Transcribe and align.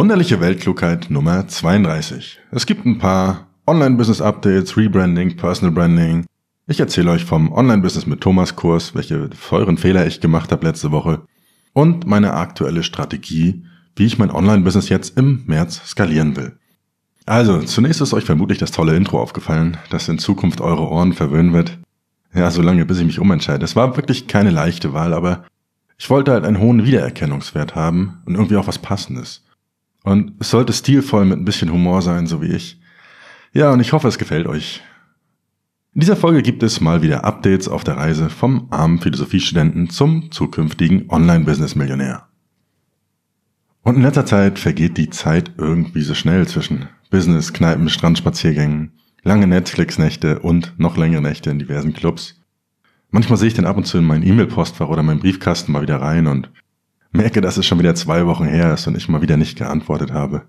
Wunderliche 0.00 0.40
Weltklugheit 0.40 1.10
Nummer 1.10 1.46
32. 1.46 2.40
Es 2.52 2.64
gibt 2.64 2.86
ein 2.86 2.96
paar 2.96 3.48
Online-Business-Updates, 3.66 4.78
Rebranding, 4.78 5.36
Personal 5.36 5.74
Branding. 5.74 6.24
Ich 6.66 6.80
erzähle 6.80 7.10
euch 7.10 7.26
vom 7.26 7.52
Online-Business 7.52 8.06
mit 8.06 8.22
Thomas 8.22 8.56
Kurs, 8.56 8.94
welche 8.94 9.28
teuren 9.28 9.76
Fehler 9.76 10.06
ich 10.06 10.22
gemacht 10.22 10.52
habe 10.52 10.66
letzte 10.66 10.90
Woche 10.90 11.20
und 11.74 12.06
meine 12.06 12.32
aktuelle 12.32 12.82
Strategie, 12.82 13.66
wie 13.94 14.06
ich 14.06 14.18
mein 14.18 14.30
Online-Business 14.30 14.88
jetzt 14.88 15.18
im 15.18 15.42
März 15.44 15.82
skalieren 15.84 16.34
will. 16.34 16.56
Also, 17.26 17.58
zunächst 17.58 18.00
ist 18.00 18.14
euch 18.14 18.24
vermutlich 18.24 18.56
das 18.56 18.70
tolle 18.70 18.96
Intro 18.96 19.20
aufgefallen, 19.20 19.76
das 19.90 20.08
in 20.08 20.18
Zukunft 20.18 20.62
eure 20.62 20.88
Ohren 20.88 21.12
verwöhnen 21.12 21.52
wird. 21.52 21.78
Ja, 22.34 22.50
so 22.50 22.62
lange, 22.62 22.86
bis 22.86 23.00
ich 23.00 23.04
mich 23.04 23.18
umentscheide. 23.18 23.66
Es 23.66 23.76
war 23.76 23.98
wirklich 23.98 24.28
keine 24.28 24.50
leichte 24.50 24.94
Wahl, 24.94 25.12
aber 25.12 25.44
ich 25.98 26.08
wollte 26.08 26.32
halt 26.32 26.46
einen 26.46 26.58
hohen 26.58 26.86
Wiedererkennungswert 26.86 27.74
haben 27.74 28.22
und 28.24 28.36
irgendwie 28.36 28.56
auch 28.56 28.66
was 28.66 28.78
Passendes. 28.78 29.44
Und 30.02 30.32
es 30.40 30.50
sollte 30.50 30.72
stilvoll 30.72 31.24
mit 31.24 31.38
ein 31.38 31.44
bisschen 31.44 31.72
Humor 31.72 32.02
sein, 32.02 32.26
so 32.26 32.40
wie 32.40 32.52
ich. 32.52 32.80
Ja, 33.52 33.72
und 33.72 33.80
ich 33.80 33.92
hoffe, 33.92 34.08
es 34.08 34.18
gefällt 34.18 34.46
euch. 34.46 34.82
In 35.92 36.00
dieser 36.00 36.16
Folge 36.16 36.42
gibt 36.42 36.62
es 36.62 36.80
mal 36.80 37.02
wieder 37.02 37.24
Updates 37.24 37.68
auf 37.68 37.82
der 37.82 37.96
Reise 37.96 38.30
vom 38.30 38.68
armen 38.70 39.00
Philosophiestudenten 39.00 39.90
zum 39.90 40.30
zukünftigen 40.30 41.10
Online-Business-Millionär. 41.10 42.28
Und 43.82 43.96
in 43.96 44.02
letzter 44.02 44.26
Zeit 44.26 44.58
vergeht 44.58 44.96
die 44.98 45.10
Zeit 45.10 45.52
irgendwie 45.58 46.02
so 46.02 46.14
schnell 46.14 46.46
zwischen 46.46 46.88
Business, 47.10 47.52
Kneipen, 47.52 47.88
Strandspaziergängen, 47.88 48.92
lange 49.24 49.48
Netflix-Nächte 49.48 50.38
und 50.38 50.74
noch 50.78 50.96
längere 50.96 51.22
Nächte 51.22 51.50
in 51.50 51.58
diversen 51.58 51.92
Clubs. 51.92 52.40
Manchmal 53.10 53.38
sehe 53.38 53.48
ich 53.48 53.54
dann 53.54 53.66
ab 53.66 53.76
und 53.76 53.84
zu 53.84 53.98
in 53.98 54.04
meinen 54.04 54.26
E-Mail-Postfach 54.26 54.88
oder 54.88 55.02
meinen 55.02 55.18
Briefkasten 55.18 55.72
mal 55.72 55.82
wieder 55.82 56.00
rein 56.00 56.28
und 56.28 56.50
merke, 57.12 57.40
dass 57.40 57.56
es 57.56 57.66
schon 57.66 57.78
wieder 57.78 57.94
zwei 57.94 58.26
Wochen 58.26 58.44
her 58.44 58.74
ist 58.74 58.86
und 58.86 58.96
ich 58.96 59.08
mal 59.08 59.22
wieder 59.22 59.36
nicht 59.36 59.58
geantwortet 59.58 60.12
habe. 60.12 60.42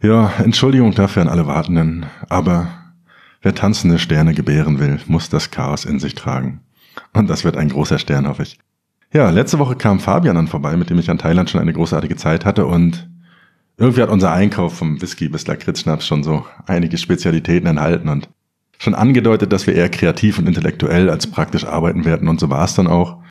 Ja, 0.00 0.32
Entschuldigung 0.38 0.94
dafür 0.94 1.22
an 1.22 1.28
alle 1.28 1.46
Wartenden, 1.46 2.06
aber 2.28 2.68
wer 3.42 3.54
tanzende 3.54 3.98
Sterne 3.98 4.34
gebären 4.34 4.78
will, 4.78 5.00
muss 5.06 5.28
das 5.28 5.50
Chaos 5.50 5.84
in 5.84 5.98
sich 5.98 6.14
tragen. 6.14 6.60
Und 7.12 7.28
das 7.30 7.44
wird 7.44 7.56
ein 7.56 7.68
großer 7.68 7.98
Stern, 7.98 8.28
hoffe 8.28 8.42
ich. 8.42 8.58
Ja, 9.12 9.30
letzte 9.30 9.58
Woche 9.58 9.76
kam 9.76 10.00
Fabian 10.00 10.34
dann 10.34 10.48
vorbei, 10.48 10.76
mit 10.76 10.90
dem 10.90 10.98
ich 10.98 11.10
an 11.10 11.18
Thailand 11.18 11.48
schon 11.48 11.60
eine 11.60 11.72
großartige 11.72 12.16
Zeit 12.16 12.44
hatte 12.44 12.66
und 12.66 13.08
irgendwie 13.76 14.02
hat 14.02 14.10
unser 14.10 14.32
Einkauf 14.32 14.76
vom 14.76 15.00
Whisky 15.00 15.28
bis 15.28 15.46
Lakritzschnaps 15.46 16.06
schon 16.06 16.22
so 16.22 16.44
einige 16.66 16.98
Spezialitäten 16.98 17.68
enthalten 17.68 18.08
und 18.08 18.28
schon 18.78 18.94
angedeutet, 18.94 19.52
dass 19.52 19.66
wir 19.66 19.74
eher 19.74 19.88
kreativ 19.88 20.38
und 20.38 20.46
intellektuell 20.46 21.10
als 21.10 21.28
praktisch 21.28 21.64
arbeiten 21.64 22.04
werden 22.04 22.28
und 22.28 22.40
so 22.40 22.50
war 22.50 22.64
es 22.64 22.74
dann 22.74 22.86
auch. 22.86 23.22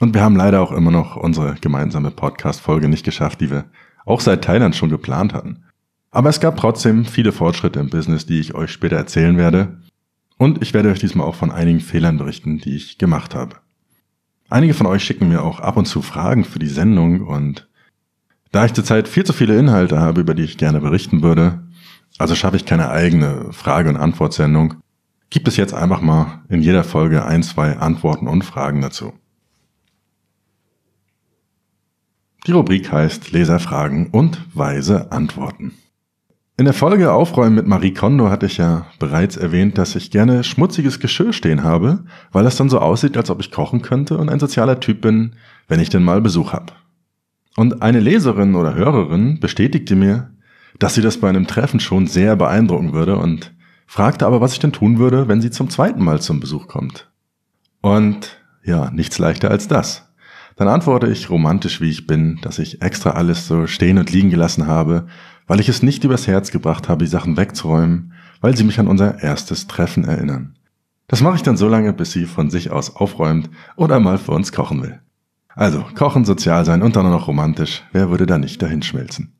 Und 0.00 0.14
wir 0.14 0.22
haben 0.22 0.36
leider 0.36 0.60
auch 0.60 0.72
immer 0.72 0.90
noch 0.90 1.16
unsere 1.16 1.54
gemeinsame 1.54 2.10
Podcast-Folge 2.10 2.88
nicht 2.88 3.04
geschafft, 3.04 3.40
die 3.40 3.50
wir 3.50 3.66
auch 4.04 4.20
seit 4.20 4.44
Thailand 4.44 4.74
schon 4.74 4.90
geplant 4.90 5.32
hatten. 5.34 5.64
Aber 6.10 6.28
es 6.28 6.40
gab 6.40 6.56
trotzdem 6.56 7.04
viele 7.04 7.32
Fortschritte 7.32 7.80
im 7.80 7.90
Business, 7.90 8.26
die 8.26 8.40
ich 8.40 8.54
euch 8.54 8.70
später 8.70 8.96
erzählen 8.96 9.36
werde. 9.36 9.78
Und 10.36 10.62
ich 10.62 10.74
werde 10.74 10.90
euch 10.90 10.98
diesmal 10.98 11.26
auch 11.26 11.34
von 11.34 11.50
einigen 11.50 11.80
Fehlern 11.80 12.18
berichten, 12.18 12.58
die 12.58 12.76
ich 12.76 12.98
gemacht 12.98 13.34
habe. 13.34 13.56
Einige 14.48 14.74
von 14.74 14.86
euch 14.86 15.02
schicken 15.02 15.28
mir 15.28 15.42
auch 15.42 15.60
ab 15.60 15.76
und 15.76 15.86
zu 15.86 16.02
Fragen 16.02 16.44
für 16.44 16.58
die 16.58 16.68
Sendung 16.68 17.22
und 17.22 17.68
da 18.52 18.64
ich 18.64 18.72
zurzeit 18.72 19.08
viel 19.08 19.24
zu 19.24 19.32
viele 19.32 19.58
Inhalte 19.58 19.98
habe, 19.98 20.20
über 20.20 20.34
die 20.34 20.44
ich 20.44 20.58
gerne 20.58 20.80
berichten 20.80 21.22
würde, 21.22 21.64
also 22.18 22.36
schaffe 22.36 22.56
ich 22.56 22.64
keine 22.64 22.90
eigene 22.90 23.52
Frage- 23.52 23.88
und 23.88 23.96
Antwortsendung, 23.96 24.74
gibt 25.30 25.48
es 25.48 25.56
jetzt 25.56 25.74
einfach 25.74 26.00
mal 26.00 26.44
in 26.48 26.62
jeder 26.62 26.84
Folge 26.84 27.24
ein, 27.24 27.42
zwei 27.42 27.76
Antworten 27.78 28.28
und 28.28 28.44
Fragen 28.44 28.80
dazu. 28.80 29.12
Die 32.46 32.52
Rubrik 32.52 32.92
heißt 32.92 33.32
Leserfragen 33.32 34.08
und 34.08 34.38
weise 34.52 35.10
Antworten. 35.12 35.72
In 36.58 36.66
der 36.66 36.74
Folge 36.74 37.10
Aufräumen 37.10 37.54
mit 37.54 37.66
Marie 37.66 37.94
Kondo 37.94 38.28
hatte 38.28 38.44
ich 38.44 38.58
ja 38.58 38.84
bereits 38.98 39.38
erwähnt, 39.38 39.78
dass 39.78 39.96
ich 39.96 40.10
gerne 40.10 40.44
schmutziges 40.44 41.00
Geschirr 41.00 41.32
stehen 41.32 41.64
habe, 41.64 42.04
weil 42.32 42.44
es 42.44 42.56
dann 42.56 42.68
so 42.68 42.80
aussieht, 42.80 43.16
als 43.16 43.30
ob 43.30 43.40
ich 43.40 43.50
kochen 43.50 43.80
könnte 43.80 44.18
und 44.18 44.28
ein 44.28 44.40
sozialer 44.40 44.78
Typ 44.78 45.00
bin, 45.00 45.36
wenn 45.68 45.80
ich 45.80 45.88
denn 45.88 46.04
mal 46.04 46.20
Besuch 46.20 46.52
habe. 46.52 46.74
Und 47.56 47.80
eine 47.80 48.00
Leserin 48.00 48.56
oder 48.56 48.74
Hörerin 48.74 49.40
bestätigte 49.40 49.96
mir, 49.96 50.30
dass 50.78 50.94
sie 50.94 51.02
das 51.02 51.16
bei 51.16 51.30
einem 51.30 51.46
Treffen 51.46 51.80
schon 51.80 52.06
sehr 52.06 52.36
beeindrucken 52.36 52.92
würde 52.92 53.16
und 53.16 53.54
fragte 53.86 54.26
aber, 54.26 54.42
was 54.42 54.52
ich 54.52 54.58
denn 54.58 54.72
tun 54.72 54.98
würde, 54.98 55.28
wenn 55.28 55.40
sie 55.40 55.50
zum 55.50 55.70
zweiten 55.70 56.04
Mal 56.04 56.20
zum 56.20 56.40
Besuch 56.40 56.68
kommt. 56.68 57.10
Und 57.80 58.36
ja, 58.62 58.90
nichts 58.90 59.18
leichter 59.18 59.50
als 59.50 59.66
das. 59.66 60.13
Dann 60.56 60.68
antworte 60.68 61.08
ich 61.08 61.30
romantisch 61.30 61.80
wie 61.80 61.90
ich 61.90 62.06
bin, 62.06 62.38
dass 62.42 62.58
ich 62.58 62.80
extra 62.80 63.10
alles 63.10 63.46
so 63.46 63.66
stehen 63.66 63.98
und 63.98 64.12
liegen 64.12 64.30
gelassen 64.30 64.66
habe, 64.66 65.06
weil 65.46 65.60
ich 65.60 65.68
es 65.68 65.82
nicht 65.82 66.04
übers 66.04 66.26
Herz 66.26 66.50
gebracht 66.50 66.88
habe, 66.88 67.04
die 67.04 67.10
Sachen 67.10 67.36
wegzuräumen, 67.36 68.12
weil 68.40 68.56
sie 68.56 68.64
mich 68.64 68.78
an 68.78 68.88
unser 68.88 69.22
erstes 69.22 69.66
Treffen 69.66 70.04
erinnern. 70.04 70.56
Das 71.06 71.20
mache 71.20 71.36
ich 71.36 71.42
dann 71.42 71.56
so 71.56 71.68
lange, 71.68 71.92
bis 71.92 72.12
sie 72.12 72.24
von 72.24 72.50
sich 72.50 72.70
aus 72.70 72.96
aufräumt 72.96 73.50
oder 73.76 74.00
mal 74.00 74.18
für 74.18 74.32
uns 74.32 74.52
kochen 74.52 74.82
will. 74.82 75.00
Also, 75.48 75.84
kochen, 75.94 76.24
sozial 76.24 76.64
sein 76.64 76.82
und 76.82 76.96
dann 76.96 77.08
noch 77.10 77.28
romantisch, 77.28 77.84
wer 77.92 78.10
würde 78.10 78.26
da 78.26 78.38
nicht 78.38 78.60
dahin 78.62 78.82
schmelzen? 78.82 79.32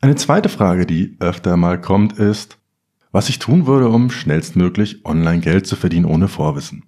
Eine 0.00 0.14
zweite 0.14 0.48
Frage, 0.48 0.86
die 0.86 1.16
öfter 1.20 1.56
mal 1.56 1.80
kommt, 1.80 2.14
ist, 2.14 2.58
was 3.12 3.28
ich 3.28 3.38
tun 3.38 3.66
würde, 3.66 3.88
um 3.88 4.10
schnellstmöglich 4.10 5.04
online 5.04 5.40
Geld 5.40 5.66
zu 5.66 5.76
verdienen 5.76 6.06
ohne 6.06 6.28
Vorwissen. 6.28 6.84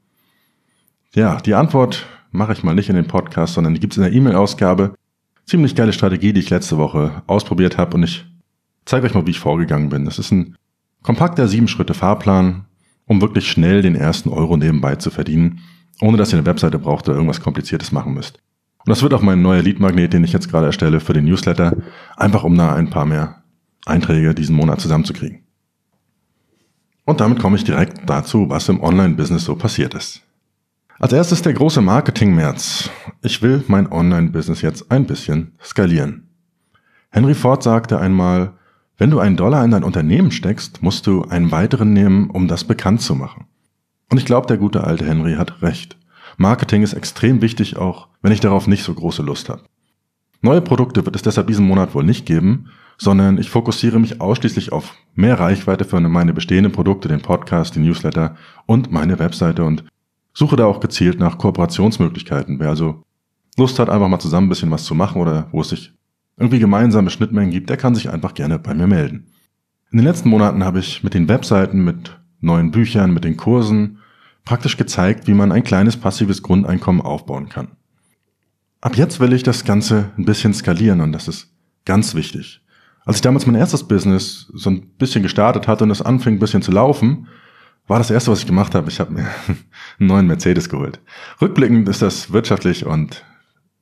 Ja, 1.14 1.38
die 1.40 1.54
Antwort 1.54 2.06
mache 2.32 2.52
ich 2.54 2.64
mal 2.64 2.74
nicht 2.74 2.88
in 2.88 2.96
den 2.96 3.06
Podcast, 3.06 3.54
sondern 3.54 3.74
die 3.74 3.80
gibt 3.80 3.92
es 3.92 3.98
in 3.98 4.02
der 4.02 4.12
E-Mail-Ausgabe. 4.12 4.94
Ziemlich 5.46 5.76
geile 5.76 5.92
Strategie, 5.92 6.32
die 6.32 6.40
ich 6.40 6.50
letzte 6.50 6.78
Woche 6.78 7.22
ausprobiert 7.26 7.78
habe 7.78 7.94
und 7.96 8.02
ich 8.02 8.24
zeige 8.84 9.06
euch 9.06 9.14
mal, 9.14 9.26
wie 9.26 9.30
ich 9.30 9.40
vorgegangen 9.40 9.88
bin. 9.88 10.04
Das 10.04 10.18
ist 10.18 10.32
ein 10.32 10.56
kompakter 11.02 11.46
sieben 11.46 11.68
Schritte 11.68 11.94
Fahrplan, 11.94 12.64
um 13.06 13.20
wirklich 13.20 13.50
schnell 13.50 13.82
den 13.82 13.94
ersten 13.94 14.30
Euro 14.30 14.56
nebenbei 14.56 14.96
zu 14.96 15.10
verdienen, 15.10 15.60
ohne 16.00 16.16
dass 16.16 16.32
ihr 16.32 16.38
eine 16.38 16.46
Webseite 16.46 16.78
braucht 16.78 17.08
oder 17.08 17.16
irgendwas 17.16 17.40
Kompliziertes 17.40 17.92
machen 17.92 18.14
müsst. 18.14 18.38
Und 18.78 18.90
das 18.90 19.02
wird 19.02 19.14
auch 19.14 19.22
mein 19.22 19.42
neuer 19.42 19.62
Lead-Magnet, 19.62 20.12
den 20.12 20.24
ich 20.24 20.32
jetzt 20.32 20.50
gerade 20.50 20.66
erstelle 20.66 21.00
für 21.00 21.12
den 21.12 21.24
Newsletter, 21.24 21.76
einfach 22.16 22.44
um 22.44 22.56
da 22.56 22.74
ein 22.74 22.90
paar 22.90 23.04
mehr 23.04 23.42
Einträge 23.84 24.34
diesen 24.34 24.56
Monat 24.56 24.80
zusammenzukriegen. 24.80 25.40
Und 27.04 27.20
damit 27.20 27.40
komme 27.40 27.56
ich 27.56 27.64
direkt 27.64 28.08
dazu, 28.08 28.48
was 28.48 28.68
im 28.68 28.80
Online-Business 28.80 29.44
so 29.44 29.56
passiert 29.56 29.94
ist. 29.94 30.22
Als 31.02 31.12
erstes 31.12 31.42
der 31.42 31.52
große 31.52 31.80
Marketing-März. 31.80 32.88
Ich 33.22 33.42
will 33.42 33.64
mein 33.66 33.90
Online-Business 33.90 34.62
jetzt 34.62 34.92
ein 34.92 35.04
bisschen 35.04 35.50
skalieren. 35.60 36.28
Henry 37.10 37.34
Ford 37.34 37.60
sagte 37.60 37.98
einmal, 37.98 38.52
wenn 38.98 39.10
du 39.10 39.18
einen 39.18 39.36
Dollar 39.36 39.64
in 39.64 39.72
dein 39.72 39.82
Unternehmen 39.82 40.30
steckst, 40.30 40.80
musst 40.80 41.08
du 41.08 41.24
einen 41.24 41.50
weiteren 41.50 41.92
nehmen, 41.92 42.30
um 42.30 42.46
das 42.46 42.62
bekannt 42.62 43.00
zu 43.00 43.16
machen. 43.16 43.46
Und 44.12 44.18
ich 44.18 44.26
glaube, 44.26 44.46
der 44.46 44.58
gute 44.58 44.84
alte 44.84 45.04
Henry 45.04 45.34
hat 45.34 45.60
recht. 45.60 45.96
Marketing 46.36 46.84
ist 46.84 46.92
extrem 46.92 47.42
wichtig, 47.42 47.76
auch 47.76 48.06
wenn 48.20 48.30
ich 48.30 48.38
darauf 48.38 48.68
nicht 48.68 48.84
so 48.84 48.94
große 48.94 49.22
Lust 49.22 49.48
habe. 49.48 49.64
Neue 50.40 50.60
Produkte 50.60 51.04
wird 51.04 51.16
es 51.16 51.22
deshalb 51.22 51.48
diesen 51.48 51.66
Monat 51.66 51.96
wohl 51.96 52.04
nicht 52.04 52.26
geben, 52.26 52.70
sondern 52.96 53.38
ich 53.38 53.50
fokussiere 53.50 53.98
mich 53.98 54.20
ausschließlich 54.20 54.70
auf 54.70 54.94
mehr 55.16 55.40
Reichweite 55.40 55.84
für 55.84 55.98
meine 55.98 56.32
bestehenden 56.32 56.70
Produkte, 56.70 57.08
den 57.08 57.22
Podcast, 57.22 57.74
die 57.74 57.80
Newsletter 57.80 58.36
und 58.66 58.92
meine 58.92 59.18
Webseite 59.18 59.64
und 59.64 59.82
Suche 60.34 60.56
da 60.56 60.66
auch 60.66 60.80
gezielt 60.80 61.18
nach 61.18 61.38
Kooperationsmöglichkeiten. 61.38 62.58
Wer 62.58 62.70
also 62.70 63.02
Lust 63.56 63.78
hat, 63.78 63.90
einfach 63.90 64.08
mal 64.08 64.18
zusammen 64.18 64.46
ein 64.46 64.50
bisschen 64.50 64.70
was 64.70 64.84
zu 64.84 64.94
machen 64.94 65.20
oder 65.20 65.48
wo 65.52 65.60
es 65.60 65.68
sich 65.68 65.92
irgendwie 66.36 66.58
gemeinsame 66.58 67.10
Schnittmengen 67.10 67.50
gibt, 67.50 67.68
der 67.68 67.76
kann 67.76 67.94
sich 67.94 68.10
einfach 68.10 68.34
gerne 68.34 68.58
bei 68.58 68.74
mir 68.74 68.86
melden. 68.86 69.26
In 69.90 69.98
den 69.98 70.06
letzten 70.06 70.30
Monaten 70.30 70.64
habe 70.64 70.78
ich 70.78 71.02
mit 71.02 71.12
den 71.12 71.28
Webseiten, 71.28 71.84
mit 71.84 72.18
neuen 72.40 72.70
Büchern, 72.70 73.12
mit 73.12 73.24
den 73.24 73.36
Kursen 73.36 73.98
praktisch 74.44 74.76
gezeigt, 74.76 75.26
wie 75.26 75.34
man 75.34 75.52
ein 75.52 75.64
kleines 75.64 75.96
passives 75.96 76.42
Grundeinkommen 76.42 77.02
aufbauen 77.02 77.48
kann. 77.48 77.68
Ab 78.80 78.96
jetzt 78.96 79.20
will 79.20 79.32
ich 79.32 79.42
das 79.42 79.64
Ganze 79.64 80.10
ein 80.16 80.24
bisschen 80.24 80.54
skalieren 80.54 81.00
und 81.00 81.12
das 81.12 81.28
ist 81.28 81.52
ganz 81.84 82.14
wichtig. 82.14 82.62
Als 83.04 83.16
ich 83.16 83.22
damals 83.22 83.46
mein 83.46 83.54
erstes 83.54 83.86
Business 83.86 84.50
so 84.54 84.70
ein 84.70 84.88
bisschen 84.98 85.22
gestartet 85.22 85.68
hatte 85.68 85.84
und 85.84 85.90
es 85.90 86.02
anfing 86.02 86.36
ein 86.36 86.38
bisschen 86.38 86.62
zu 86.62 86.72
laufen, 86.72 87.28
war 87.86 87.98
das 87.98 88.10
erste, 88.10 88.30
was 88.30 88.40
ich 88.40 88.46
gemacht 88.46 88.74
habe. 88.74 88.88
Ich 88.88 89.00
habe 89.00 89.12
mir 89.12 89.26
einen 89.98 90.08
neuen 90.08 90.26
Mercedes 90.26 90.68
geholt. 90.68 91.00
Rückblickend 91.40 91.88
ist 91.88 92.02
das 92.02 92.32
wirtschaftlich 92.32 92.86
und 92.86 93.24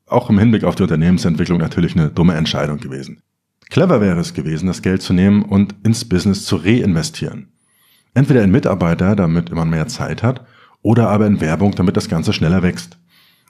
auch 0.06 0.28
im 0.28 0.38
Hinblick 0.38 0.64
auf 0.64 0.74
die 0.74 0.82
Unternehmensentwicklung 0.82 1.58
natürlich 1.58 1.94
eine 1.94 2.08
dumme 2.08 2.34
Entscheidung 2.34 2.78
gewesen. 2.78 3.22
Clever 3.70 4.00
wäre 4.00 4.18
es 4.18 4.34
gewesen, 4.34 4.66
das 4.66 4.82
Geld 4.82 5.00
zu 5.02 5.12
nehmen 5.12 5.42
und 5.42 5.76
ins 5.84 6.04
Business 6.04 6.44
zu 6.44 6.56
reinvestieren. 6.56 7.52
Entweder 8.14 8.42
in 8.42 8.50
Mitarbeiter, 8.50 9.14
damit 9.14 9.54
man 9.54 9.70
mehr 9.70 9.86
Zeit 9.86 10.24
hat, 10.24 10.44
oder 10.82 11.08
aber 11.08 11.26
in 11.26 11.40
Werbung, 11.40 11.74
damit 11.76 11.96
das 11.96 12.08
Ganze 12.08 12.32
schneller 12.32 12.62
wächst. 12.62 12.98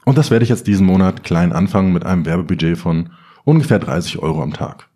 Und 0.04 0.18
das 0.18 0.30
werde 0.30 0.42
ich 0.42 0.50
jetzt 0.50 0.66
diesen 0.66 0.86
Monat 0.86 1.24
klein 1.24 1.52
anfangen 1.52 1.92
mit 1.92 2.04
einem 2.04 2.26
Werbebudget 2.26 2.76
von 2.76 3.10
ungefähr 3.44 3.78
30 3.78 4.18
Euro 4.18 4.42
am 4.42 4.52
Tag. 4.52 4.88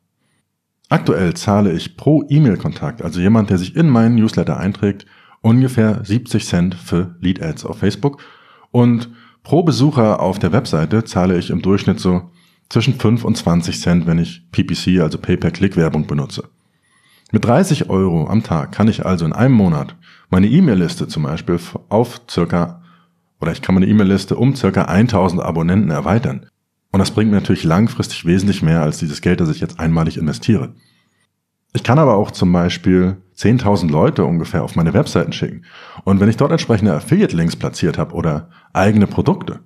Aktuell 0.90 1.34
zahle 1.34 1.72
ich 1.72 1.96
pro 1.96 2.24
E-Mail-Kontakt, 2.28 3.02
also 3.02 3.20
jemand, 3.20 3.48
der 3.48 3.58
sich 3.58 3.74
in 3.74 3.88
meinen 3.88 4.16
Newsletter 4.16 4.58
einträgt, 4.58 5.06
ungefähr 5.44 6.02
70 6.02 6.46
Cent 6.46 6.74
für 6.74 7.14
Lead 7.20 7.42
Ads 7.42 7.66
auf 7.66 7.78
Facebook 7.78 8.22
und 8.70 9.10
pro 9.42 9.62
Besucher 9.62 10.20
auf 10.20 10.38
der 10.38 10.52
Webseite 10.52 11.04
zahle 11.04 11.38
ich 11.38 11.50
im 11.50 11.60
Durchschnitt 11.60 12.00
so 12.00 12.30
zwischen 12.70 12.94
5 12.94 13.24
und 13.24 13.36
20 13.36 13.78
Cent, 13.78 14.06
wenn 14.06 14.18
ich 14.18 14.50
PPC, 14.52 15.00
also 15.00 15.18
Pay-per-Click-Werbung 15.18 16.06
benutze. 16.06 16.44
Mit 17.30 17.44
30 17.44 17.90
Euro 17.90 18.26
am 18.26 18.42
Tag 18.42 18.72
kann 18.72 18.88
ich 18.88 19.04
also 19.04 19.26
in 19.26 19.34
einem 19.34 19.54
Monat 19.54 19.96
meine 20.30 20.48
E-Mail-Liste 20.48 21.08
zum 21.08 21.24
Beispiel 21.24 21.58
auf 21.90 22.22
circa, 22.28 22.82
oder 23.38 23.52
ich 23.52 23.60
kann 23.60 23.74
meine 23.74 23.86
E-Mail-Liste 23.86 24.36
um 24.36 24.56
circa 24.56 24.86
1000 24.86 25.42
Abonnenten 25.42 25.90
erweitern. 25.90 26.46
Und 26.90 27.00
das 27.00 27.10
bringt 27.10 27.30
mir 27.30 27.36
natürlich 27.36 27.64
langfristig 27.64 28.24
wesentlich 28.24 28.62
mehr 28.62 28.80
als 28.80 28.98
dieses 28.98 29.20
Geld, 29.20 29.40
das 29.40 29.50
ich 29.50 29.60
jetzt 29.60 29.78
einmalig 29.78 30.16
investiere. 30.16 30.74
Ich 31.74 31.82
kann 31.82 31.98
aber 31.98 32.14
auch 32.14 32.30
zum 32.30 32.52
Beispiel 32.52 33.16
10.000 33.36 33.90
Leute 33.90 34.24
ungefähr 34.24 34.62
auf 34.62 34.76
meine 34.76 34.94
Webseiten 34.94 35.32
schicken. 35.32 35.64
Und 36.04 36.20
wenn 36.20 36.28
ich 36.28 36.36
dort 36.36 36.52
entsprechende 36.52 36.94
Affiliate-Links 36.94 37.56
platziert 37.56 37.98
habe 37.98 38.14
oder 38.14 38.48
eigene 38.72 39.06
Produkte, 39.08 39.60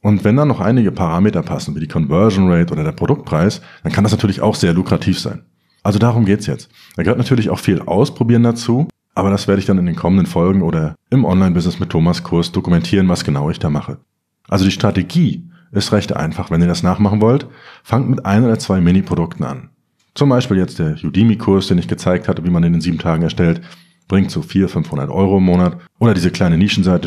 und 0.00 0.24
wenn 0.24 0.36
dann 0.36 0.48
noch 0.48 0.60
einige 0.60 0.92
Parameter 0.92 1.42
passen, 1.42 1.74
wie 1.74 1.80
die 1.80 1.88
Conversion 1.88 2.50
Rate 2.50 2.72
oder 2.72 2.84
der 2.84 2.92
Produktpreis, 2.92 3.60
dann 3.82 3.92
kann 3.92 4.04
das 4.04 4.12
natürlich 4.12 4.40
auch 4.40 4.54
sehr 4.54 4.72
lukrativ 4.72 5.18
sein. 5.18 5.42
Also 5.82 5.98
darum 5.98 6.24
geht's 6.24 6.46
jetzt. 6.46 6.70
Da 6.96 7.02
gehört 7.02 7.18
natürlich 7.18 7.50
auch 7.50 7.58
viel 7.58 7.80
Ausprobieren 7.82 8.42
dazu, 8.42 8.88
aber 9.14 9.30
das 9.30 9.48
werde 9.48 9.60
ich 9.60 9.66
dann 9.66 9.78
in 9.78 9.86
den 9.86 9.96
kommenden 9.96 10.26
Folgen 10.26 10.62
oder 10.62 10.94
im 11.10 11.24
Online-Business 11.24 11.80
mit 11.80 11.90
Thomas 11.90 12.22
Kurs 12.22 12.52
dokumentieren, 12.52 13.08
was 13.08 13.24
genau 13.24 13.50
ich 13.50 13.58
da 13.58 13.68
mache. 13.68 13.98
Also 14.48 14.64
die 14.64 14.70
Strategie 14.70 15.50
ist 15.72 15.92
recht 15.92 16.14
einfach. 16.14 16.50
Wenn 16.50 16.62
ihr 16.62 16.68
das 16.68 16.82
nachmachen 16.82 17.20
wollt, 17.20 17.46
fangt 17.82 18.08
mit 18.08 18.24
ein 18.24 18.44
oder 18.44 18.58
zwei 18.58 18.80
Mini-Produkten 18.80 19.44
an. 19.44 19.70
Zum 20.18 20.30
Beispiel 20.30 20.56
jetzt 20.56 20.80
der 20.80 20.96
Udemy-Kurs, 21.00 21.68
den 21.68 21.78
ich 21.78 21.86
gezeigt 21.86 22.26
hatte, 22.26 22.44
wie 22.44 22.50
man 22.50 22.64
den 22.64 22.74
in 22.74 22.80
sieben 22.80 22.98
Tagen 22.98 23.22
erstellt, 23.22 23.60
bringt 24.08 24.32
so 24.32 24.42
400, 24.42 24.72
500 24.72 25.10
Euro 25.10 25.38
im 25.38 25.44
Monat. 25.44 25.78
Oder 26.00 26.12
diese 26.12 26.32
kleine 26.32 26.58
Nischenseite, 26.58 27.06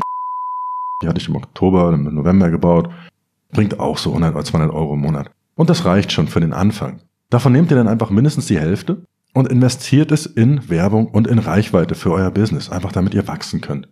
die 1.04 1.10
hatte 1.10 1.20
ich 1.20 1.28
im 1.28 1.36
Oktober 1.36 1.92
im 1.92 2.06
November 2.16 2.50
gebaut, 2.50 2.90
bringt 3.52 3.82
auch 3.82 3.98
so 3.98 4.12
100 4.12 4.34
oder 4.34 4.46
200 4.46 4.74
Euro 4.74 4.94
im 4.94 5.02
Monat. 5.02 5.30
Und 5.56 5.70
das 5.70 5.84
reicht 5.84 6.14
schon 6.14 6.30
für 6.30 6.40
den 6.40 6.54
Anfang. 6.54 7.02
Davon 7.30 7.52
nehmt 7.52 7.70
ihr 7.70 7.76
dann 7.76 7.90
einfach 7.90 8.12
mindestens 8.12 8.46
die 8.46 8.58
Hälfte 8.58 9.04
und 9.34 9.50
investiert 9.50 10.14
es 10.14 10.26
in 10.26 10.70
Werbung 10.70 11.08
und 11.08 11.28
in 11.28 11.40
Reichweite 11.40 11.96
für 11.96 12.14
euer 12.14 12.32
Business, 12.32 12.70
einfach 12.70 12.94
damit 12.94 13.14
ihr 13.14 13.28
wachsen 13.28 13.60
könnt. 13.60 13.90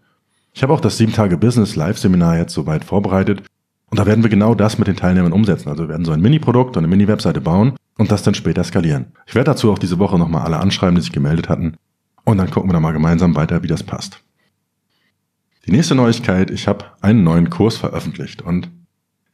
Ich 0.54 0.64
habe 0.64 0.72
auch 0.72 0.80
das 0.80 0.98
7 0.98 1.12
Tage 1.12 1.38
Business 1.38 1.76
Live-Seminar 1.76 2.38
jetzt 2.38 2.54
soweit 2.54 2.86
vorbereitet 2.86 3.44
und 3.90 4.00
da 4.00 4.06
werden 4.06 4.24
wir 4.24 4.30
genau 4.30 4.54
das 4.56 4.78
mit 4.78 4.88
den 4.88 4.96
Teilnehmern 4.96 5.34
umsetzen. 5.34 5.70
Also 5.70 5.84
wir 5.84 5.90
werden 5.90 6.06
so 6.06 6.12
ein 6.12 6.22
Mini-Produkt 6.22 6.78
und 6.78 6.84
eine 6.84 6.88
Mini-Webseite 6.88 7.42
bauen 7.42 7.74
und 7.98 8.12
das 8.12 8.24
dann 8.24 8.36
später 8.36 8.64
skalieren. 8.64 9.08
Ich 9.26 9.36
werde 9.36 9.52
dazu 9.52 9.72
auch 9.72 9.80
diese 9.80 10.00
Woche 10.00 10.20
nochmal 10.20 10.44
alle 10.44 10.58
anschreiben, 10.58 10.96
die 10.96 11.02
sich 11.02 11.12
gemeldet 11.12 11.50
hatten. 11.50 11.76
Und 12.24 12.38
dann 12.38 12.52
gucken 12.52 12.70
wir 12.70 12.74
dann 12.74 12.84
mal 12.84 12.94
gemeinsam 12.94 13.36
weiter, 13.36 13.64
wie 13.64 13.68
das 13.68 13.84
passt. 13.84 14.22
Die 15.66 15.72
nächste 15.72 15.96
Neuigkeit, 15.96 16.52
ich 16.52 16.68
habe 16.68 16.86
einen 17.02 17.24
neuen 17.24 17.50
Kurs 17.50 17.78
veröffentlicht 17.78 18.42
und 18.42 18.70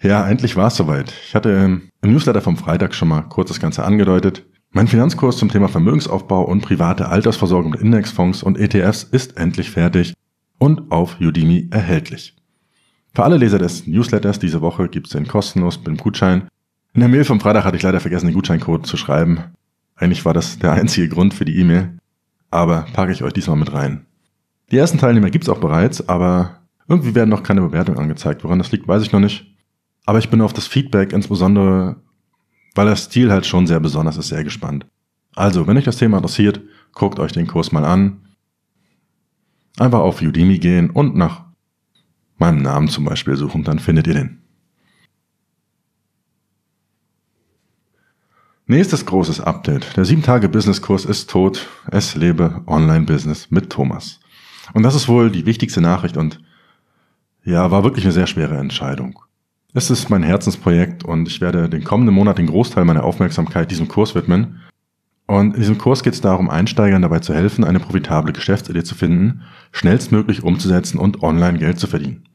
ja, 0.01 0.27
endlich 0.27 0.55
war 0.55 0.67
es 0.67 0.75
soweit. 0.75 1.13
Ich 1.27 1.35
hatte 1.35 1.49
im 1.49 1.89
Newsletter 2.01 2.41
vom 2.41 2.57
Freitag 2.57 2.93
schon 2.93 3.07
mal 3.07 3.21
kurz 3.21 3.49
das 3.49 3.59
Ganze 3.59 3.83
angedeutet. 3.83 4.45
Mein 4.71 4.87
Finanzkurs 4.87 5.37
zum 5.37 5.49
Thema 5.49 5.69
Vermögensaufbau 5.69 6.43
und 6.43 6.61
private 6.61 7.07
Altersversorgung 7.07 7.71
mit 7.71 7.81
Indexfonds 7.81 8.43
und 8.43 8.57
ETFs 8.57 9.03
ist 9.03 9.37
endlich 9.37 9.71
fertig 9.71 10.13
und 10.57 10.91
auf 10.91 11.19
Udemy 11.21 11.69
erhältlich. 11.71 12.35
Für 13.15 13.23
alle 13.23 13.37
Leser 13.37 13.57
des 13.57 13.87
Newsletters 13.87 14.39
diese 14.39 14.61
Woche 14.61 14.89
gibt 14.89 15.07
es 15.07 15.13
den 15.13 15.27
kostenlos 15.27 15.77
mit 15.77 15.87
dem 15.87 15.97
Gutschein 15.97 16.49
in 16.95 17.01
der 17.01 17.09
Mail 17.09 17.25
vom 17.25 17.41
Freitag 17.41 17.65
hatte 17.65 17.75
ich 17.75 17.83
leider 17.83 17.99
vergessen, 17.99 18.27
den 18.27 18.35
Gutscheincode 18.35 18.87
zu 18.87 18.95
schreiben. 18.95 19.39
Eigentlich 19.97 20.23
war 20.23 20.33
das 20.33 20.59
der 20.59 20.71
einzige 20.71 21.09
Grund 21.09 21.33
für 21.33 21.43
die 21.43 21.59
E-Mail, 21.59 21.99
aber 22.51 22.85
packe 22.93 23.11
ich 23.11 23.21
euch 23.21 23.33
diesmal 23.33 23.57
mit 23.57 23.73
rein. 23.73 24.05
Die 24.71 24.77
ersten 24.77 24.97
Teilnehmer 24.97 25.29
gibt's 25.29 25.49
auch 25.49 25.59
bereits, 25.59 26.07
aber 26.07 26.61
irgendwie 26.87 27.13
werden 27.13 27.29
noch 27.29 27.43
keine 27.43 27.59
Bewertungen 27.59 27.99
angezeigt. 27.99 28.45
Woran 28.45 28.59
das 28.59 28.71
liegt, 28.71 28.87
weiß 28.87 29.03
ich 29.03 29.11
noch 29.11 29.19
nicht. 29.19 29.45
Aber 30.05 30.19
ich 30.19 30.29
bin 30.29 30.39
auf 30.39 30.53
das 30.53 30.67
Feedback, 30.67 31.11
insbesondere 31.11 31.97
weil 32.75 32.85
der 32.87 32.95
Stil 32.95 33.29
halt 33.31 33.45
schon 33.45 33.67
sehr 33.67 33.81
besonders 33.81 34.17
ist, 34.17 34.29
sehr 34.29 34.43
gespannt. 34.45 34.85
Also, 35.35 35.67
wenn 35.67 35.77
euch 35.77 35.85
das 35.85 35.97
Thema 35.97 36.17
interessiert, 36.17 36.61
guckt 36.93 37.19
euch 37.19 37.33
den 37.33 37.47
Kurs 37.47 37.73
mal 37.73 37.85
an. 37.85 38.21
Einfach 39.77 39.99
auf 39.99 40.21
Udemy 40.21 40.59
gehen 40.59 40.89
und 40.89 41.15
nach 41.15 41.44
meinem 42.37 42.61
Namen 42.61 42.87
zum 42.87 43.05
Beispiel 43.05 43.35
suchen, 43.35 43.63
dann 43.63 43.79
findet 43.79 44.07
ihr 44.07 44.13
den. 44.13 44.41
Nächstes 48.67 49.05
großes 49.05 49.41
Update. 49.41 49.95
Der 49.95 50.05
7-Tage-Business-Kurs 50.05 51.05
ist 51.05 51.29
tot. 51.29 51.67
Es 51.91 52.15
lebe 52.15 52.63
Online-Business 52.65 53.51
mit 53.51 53.69
Thomas. 53.69 54.19
Und 54.73 54.81
das 54.81 54.95
ist 54.95 55.07
wohl 55.07 55.29
die 55.29 55.45
wichtigste 55.45 55.81
Nachricht 55.81 56.17
und 56.17 56.41
ja, 57.43 57.69
war 57.69 57.83
wirklich 57.83 58.05
eine 58.05 58.11
sehr 58.11 58.25
schwere 58.25 58.57
Entscheidung. 58.57 59.19
Es 59.75 59.91
ist 59.91 60.09
mein 60.09 60.23
Herzensprojekt 60.23 61.03
und 61.03 61.27
ich 61.27 61.41
werde 61.41 61.69
den 61.69 61.83
kommenden 61.83 62.15
Monat 62.15 62.39
den 62.39 62.47
Großteil 62.47 62.85
meiner 62.85 63.03
Aufmerksamkeit 63.03 63.69
diesem 63.69 63.87
Kurs 63.87 64.15
widmen. 64.15 64.61
Und 65.27 65.55
in 65.55 65.59
diesem 65.59 65.77
Kurs 65.77 66.03
geht 66.03 66.13
es 66.13 66.21
darum, 66.21 66.49
Einsteigern 66.49 67.01
dabei 67.01 67.19
zu 67.19 67.33
helfen, 67.33 67.63
eine 67.63 67.79
profitable 67.79 68.33
Geschäftsidee 68.33 68.83
zu 68.83 68.93
finden, 68.93 69.41
schnellstmöglich 69.71 70.43
umzusetzen 70.43 70.99
und 70.99 71.23
online 71.23 71.57
Geld 71.57 71.79
zu 71.79 71.87
verdienen. 71.87 72.25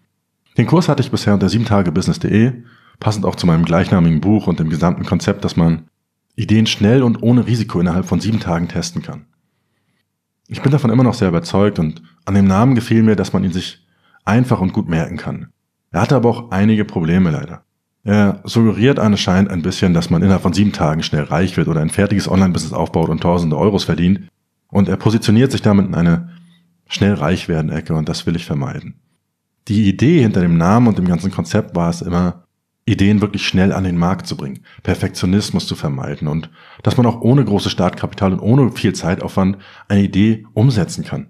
Den 0.58 0.66
Kurs 0.66 0.88
hatte 0.88 1.02
ich 1.02 1.10
bisher 1.10 1.34
unter 1.34 1.46
7tagebusiness.de, 1.46 2.52
passend 2.98 3.24
auch 3.24 3.36
zu 3.36 3.46
meinem 3.46 3.64
gleichnamigen 3.64 4.20
Buch 4.20 4.46
und 4.46 4.58
dem 4.58 4.70
gesamten 4.70 5.04
Konzept, 5.04 5.44
dass 5.44 5.56
man 5.56 5.88
Ideen 6.34 6.66
schnell 6.66 7.02
und 7.02 7.22
ohne 7.22 7.46
Risiko 7.46 7.80
innerhalb 7.80 8.06
von 8.06 8.20
sieben 8.20 8.40
Tagen 8.40 8.68
testen 8.68 9.02
kann. 9.02 9.26
Ich 10.48 10.62
bin 10.62 10.72
davon 10.72 10.90
immer 10.90 11.04
noch 11.04 11.14
sehr 11.14 11.28
überzeugt 11.28 11.78
und 11.78 12.02
an 12.24 12.34
dem 12.34 12.46
Namen 12.46 12.74
gefiel 12.74 13.02
mir, 13.04 13.14
dass 13.14 13.32
man 13.32 13.44
ihn 13.44 13.52
sich 13.52 13.86
einfach 14.24 14.60
und 14.60 14.72
gut 14.72 14.88
merken 14.88 15.16
kann. 15.16 15.52
Er 15.92 16.02
hatte 16.02 16.16
aber 16.16 16.28
auch 16.28 16.50
einige 16.50 16.84
Probleme 16.84 17.30
leider. 17.30 17.64
Er 18.02 18.40
suggeriert 18.44 18.98
anscheinend 18.98 19.50
ein 19.50 19.62
bisschen, 19.62 19.92
dass 19.92 20.10
man 20.10 20.22
innerhalb 20.22 20.42
von 20.42 20.54
sieben 20.54 20.72
Tagen 20.72 21.02
schnell 21.02 21.24
reich 21.24 21.56
wird 21.56 21.68
oder 21.68 21.80
ein 21.80 21.90
fertiges 21.90 22.28
Online-Business 22.28 22.72
aufbaut 22.72 23.10
und 23.10 23.20
tausende 23.20 23.58
Euros 23.58 23.84
verdient. 23.84 24.28
Und 24.68 24.88
er 24.88 24.96
positioniert 24.96 25.52
sich 25.52 25.62
damit 25.62 25.86
in 25.86 25.94
eine 25.94 26.30
schnell 26.86 27.14
reich 27.14 27.48
werden 27.48 27.70
Ecke 27.70 27.94
und 27.94 28.08
das 28.08 28.26
will 28.26 28.36
ich 28.36 28.46
vermeiden. 28.46 28.94
Die 29.68 29.88
Idee 29.88 30.22
hinter 30.22 30.40
dem 30.40 30.56
Namen 30.56 30.88
und 30.88 30.98
dem 30.98 31.06
ganzen 31.06 31.30
Konzept 31.30 31.76
war 31.76 31.90
es 31.90 32.02
immer, 32.02 32.44
Ideen 32.86 33.20
wirklich 33.20 33.46
schnell 33.46 33.72
an 33.72 33.84
den 33.84 33.96
Markt 33.96 34.26
zu 34.26 34.36
bringen, 34.36 34.60
Perfektionismus 34.82 35.66
zu 35.66 35.76
vermeiden 35.76 36.28
und 36.28 36.50
dass 36.82 36.96
man 36.96 37.06
auch 37.06 37.20
ohne 37.20 37.44
großes 37.44 37.70
Startkapital 37.70 38.32
und 38.32 38.40
ohne 38.40 38.72
viel 38.72 38.94
Zeitaufwand 38.94 39.58
eine 39.88 40.02
Idee 40.02 40.46
umsetzen 40.54 41.04
kann. 41.04 41.28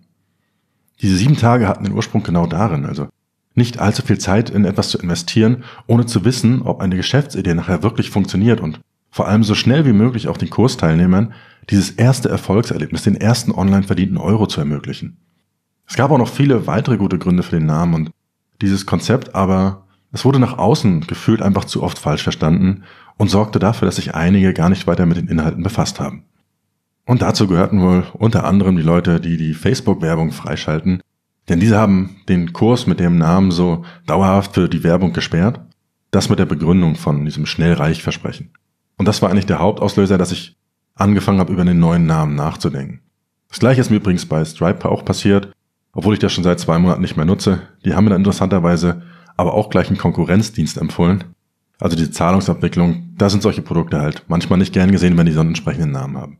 Diese 1.02 1.16
sieben 1.16 1.37
Tage 1.37 1.68
hatten 1.68 1.85
den 1.85 1.92
Ursprung 1.92 2.23
genau 2.23 2.47
darin, 2.47 2.87
also 2.87 3.09
nicht 3.54 3.78
allzu 3.78 4.02
viel 4.02 4.19
Zeit 4.19 4.50
in 4.50 4.64
etwas 4.64 4.90
zu 4.90 4.99
investieren, 4.99 5.64
ohne 5.87 6.07
zu 6.07 6.25
wissen, 6.25 6.62
ob 6.62 6.80
eine 6.80 6.97
Geschäftsidee 6.97 7.54
nachher 7.54 7.83
wirklich 7.83 8.11
funktioniert 8.11 8.61
und 8.61 8.80
vor 9.11 9.26
allem 9.26 9.42
so 9.42 9.54
schnell 9.54 9.85
wie 9.87 9.92
möglich 9.92 10.28
auch 10.28 10.37
den 10.37 10.50
Kursteilnehmern 10.50 11.33
dieses 11.69 11.90
erste 11.90 12.28
Erfolgserlebnis, 12.28 13.02
den 13.02 13.16
ersten 13.16 13.52
online 13.52 13.83
verdienten 13.83 14.19
Euro 14.19 14.47
zu 14.47 14.61
ermöglichen. 14.61 15.16
Es 15.87 15.97
gab 15.97 16.11
auch 16.11 16.19
noch 16.19 16.28
viele 16.28 16.66
weitere 16.66 16.97
gute 16.97 17.19
Gründe 17.19 17.42
für 17.42 17.57
den 17.57 17.66
Namen 17.66 17.95
und 17.95 18.11
dieses 18.62 18.87
Konzept 18.87 19.35
aber 19.35 19.87
es 20.12 20.25
wurde 20.25 20.40
nach 20.40 20.59
außen 20.59 21.07
gefühlt 21.07 21.42
einfach 21.42 21.64
zu 21.64 21.83
oft 21.83 21.99
falsch 21.99 22.23
verstanden 22.23 22.85
und 23.16 23.30
sorgte 23.30 23.59
dafür, 23.59 23.87
dass 23.87 23.97
sich 23.97 24.14
einige 24.14 24.52
gar 24.52 24.69
nicht 24.69 24.87
weiter 24.87 25.07
mit 25.07 25.16
den 25.16 25.28
Inhalten 25.28 25.62
befasst 25.62 26.00
haben. 26.00 26.25
Und 27.07 27.23
dazu 27.23 27.47
gehörten 27.47 27.80
wohl 27.80 28.04
unter 28.12 28.45
anderem 28.45 28.76
die 28.76 28.83
Leute, 28.83 29.21
die 29.21 29.37
die 29.37 29.54
Facebook-Werbung 29.54 30.33
freischalten, 30.33 31.00
denn 31.49 31.61
diese 31.61 31.78
haben 31.78 32.16
den 32.28 32.52
Kurs 32.52 32.87
mit 32.87 33.00
dem 33.00 33.18
Namen 33.18 33.50
so 33.50 33.85
dauerhaft 34.06 34.54
für 34.54 34.68
die 34.68 34.85
Werbung 34.85 35.12
gesperrt. 35.12 35.61
Das 36.11 36.28
mit 36.28 36.38
der 36.38 36.47
Begründung 36.47 36.97
von 36.97 37.25
diesem 37.25 37.47
Schnellreich-Versprechen. 37.47 38.50
Und 38.99 39.06
das 39.06 39.23
war 39.23 39.30
eigentlich 39.30 39.47
der 39.47 39.61
Hauptauslöser, 39.61 40.18
dass 40.18 40.32
ich 40.32 40.56
angefangen 40.94 41.38
habe, 41.38 41.52
über 41.52 41.64
den 41.64 41.78
neuen 41.78 42.06
Namen 42.06 42.35
nachzudenken. 42.35 43.00
Das 43.49 43.59
gleiche 43.59 43.80
ist 43.80 43.90
mir 43.90 43.97
übrigens 43.97 44.26
bei 44.26 44.44
Stripe 44.44 44.88
auch 44.88 45.04
passiert, 45.04 45.52
obwohl 45.92 46.14
ich 46.14 46.20
das 46.20 46.32
schon 46.32 46.44
seit 46.44 46.61
zwei 46.61 46.78
Monaten 46.78 47.00
nicht 47.00 47.16
mehr 47.16 47.25
nutze. 47.25 47.62
Die 47.85 47.94
haben 47.94 48.04
mir 48.04 48.11
dann 48.11 48.20
interessanterweise 48.20 49.02
aber 49.37 49.54
auch 49.54 49.70
gleich 49.70 49.88
einen 49.88 49.99
Konkurrenzdienst 49.99 50.76
empfohlen. 50.76 51.25
Also 51.78 51.97
diese 51.97 52.11
Zahlungsabwicklung, 52.11 53.14
da 53.16 53.30
sind 53.30 53.42
solche 53.42 53.62
Produkte 53.62 54.00
halt 54.00 54.25
manchmal 54.28 54.59
nicht 54.59 54.75
gern 54.75 54.92
gesehen, 54.92 55.16
wenn 55.16 55.26
die 55.26 55.32
so 55.32 55.40
einen 55.40 55.50
entsprechenden 55.50 55.92
Namen 55.92 56.18
haben. 56.18 56.38